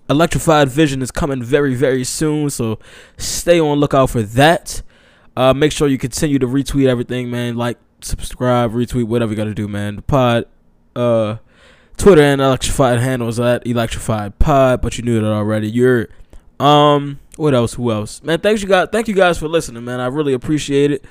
Electrified 0.09 0.69
Vision 0.69 1.01
is 1.01 1.11
coming 1.11 1.41
very, 1.41 1.75
very 1.75 2.03
soon, 2.03 2.49
so 2.49 2.79
stay 3.17 3.59
on 3.59 3.79
lookout 3.79 4.09
for 4.09 4.21
that. 4.21 4.81
Uh, 5.35 5.53
make 5.53 5.71
sure 5.71 5.87
you 5.87 5.97
continue 5.97 6.37
to 6.39 6.47
retweet 6.47 6.87
everything, 6.87 7.31
man. 7.31 7.55
Like, 7.55 7.77
subscribe, 8.01 8.71
retweet, 8.71 9.05
whatever 9.05 9.31
you 9.31 9.37
gotta 9.37 9.55
do, 9.55 9.67
man. 9.67 9.95
The 9.95 10.01
pod, 10.01 10.45
uh, 10.95 11.37
Twitter 11.97 12.21
and 12.21 12.41
Electrified 12.41 12.99
handles 12.99 13.39
at 13.39 13.65
Electrified 13.65 14.39
Pod, 14.39 14.81
but 14.81 14.97
you 14.97 15.03
knew 15.03 15.19
that 15.21 15.31
already. 15.31 15.69
You're, 15.69 16.09
um, 16.59 17.19
what 17.37 17.53
else? 17.53 17.75
Who 17.75 17.91
else? 17.91 18.21
Man, 18.23 18.39
thanks 18.39 18.61
you 18.61 18.67
guys. 18.67 18.89
Thank 18.91 19.07
you 19.07 19.13
guys 19.13 19.37
for 19.37 19.47
listening, 19.47 19.85
man. 19.85 19.99
I 19.99 20.07
really 20.07 20.33
appreciate 20.33 20.91
it. 20.91 21.05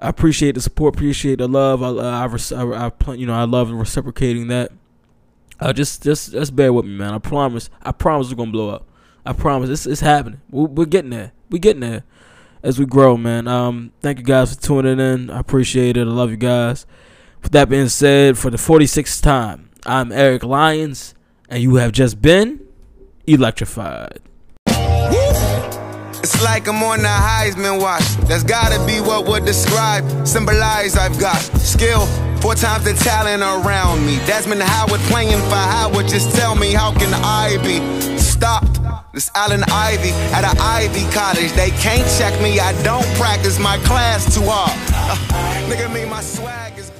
I 0.00 0.08
appreciate 0.08 0.56
the 0.56 0.60
support, 0.60 0.94
appreciate 0.94 1.38
the 1.38 1.48
love. 1.48 1.82
I, 1.82 1.88
I, 1.88 2.26
I, 2.26 2.90
I, 3.06 3.12
you 3.14 3.26
know, 3.26 3.34
I 3.34 3.44
love 3.44 3.70
reciprocating 3.70 4.48
that. 4.48 4.72
Uh, 5.60 5.72
just, 5.72 6.02
just, 6.02 6.32
just 6.32 6.54
bear 6.54 6.72
with 6.72 6.84
me, 6.84 6.92
man. 6.92 7.14
I 7.14 7.18
promise. 7.18 7.70
I 7.82 7.92
promise 7.92 8.28
we're 8.30 8.36
gonna 8.36 8.50
blow 8.50 8.70
up. 8.70 8.88
I 9.24 9.32
promise. 9.32 9.70
It's, 9.70 9.86
it's 9.86 10.00
happening. 10.00 10.40
We're, 10.50 10.66
we're 10.66 10.86
getting 10.86 11.10
there. 11.10 11.32
We're 11.50 11.58
getting 11.58 11.80
there 11.80 12.04
as 12.62 12.78
we 12.78 12.86
grow, 12.86 13.16
man. 13.16 13.46
Um, 13.46 13.92
thank 14.00 14.18
you 14.18 14.24
guys 14.24 14.54
for 14.54 14.60
tuning 14.60 14.98
in. 14.98 15.30
I 15.30 15.38
appreciate 15.38 15.96
it. 15.96 16.06
I 16.06 16.10
love 16.10 16.30
you 16.30 16.36
guys. 16.36 16.86
With 17.42 17.52
that 17.52 17.68
being 17.68 17.88
said, 17.88 18.38
for 18.38 18.50
the 18.50 18.56
46th 18.56 19.22
time, 19.22 19.68
I'm 19.84 20.10
Eric 20.10 20.44
Lyons, 20.44 21.14
and 21.48 21.62
you 21.62 21.76
have 21.76 21.92
just 21.92 22.22
been 22.22 22.60
electrified. 23.26 24.20
It's 24.66 26.42
like 26.42 26.66
I'm 26.66 26.82
on 26.82 27.00
the 27.00 27.08
Heisman 27.08 27.82
watch. 27.82 28.16
That's 28.28 28.42
gotta 28.42 28.84
be 28.86 28.98
what 28.98 29.26
would 29.26 29.44
describe, 29.44 30.26
symbolize 30.26 30.96
I've 30.96 31.20
got 31.20 31.36
skill. 31.36 32.08
Four 32.44 32.54
times 32.54 32.84
the 32.84 32.92
talent 32.92 33.42
around 33.42 34.04
me. 34.04 34.18
Desmond 34.26 34.60
Howard 34.60 35.00
playing 35.08 35.40
for 35.48 35.54
Howard. 35.54 36.06
Just 36.06 36.36
tell 36.36 36.54
me, 36.54 36.74
how 36.74 36.92
can 36.92 37.14
I 37.14 37.56
be 37.64 37.80
stopped? 38.18 38.82
This 39.14 39.30
Allen 39.34 39.64
Ivy 39.72 40.10
at 40.34 40.44
an 40.44 40.58
Ivy 40.60 41.10
College. 41.10 41.52
They 41.52 41.70
can't 41.70 42.06
check 42.18 42.38
me. 42.42 42.60
I 42.60 42.72
don't 42.82 43.06
practice 43.16 43.58
my 43.58 43.78
class 43.78 44.34
too 44.34 44.42
hard. 44.44 44.78
Uh, 44.92 45.70
nigga, 45.70 45.90
me, 45.90 46.04
my 46.04 46.20
swag 46.20 46.76
is. 46.76 46.93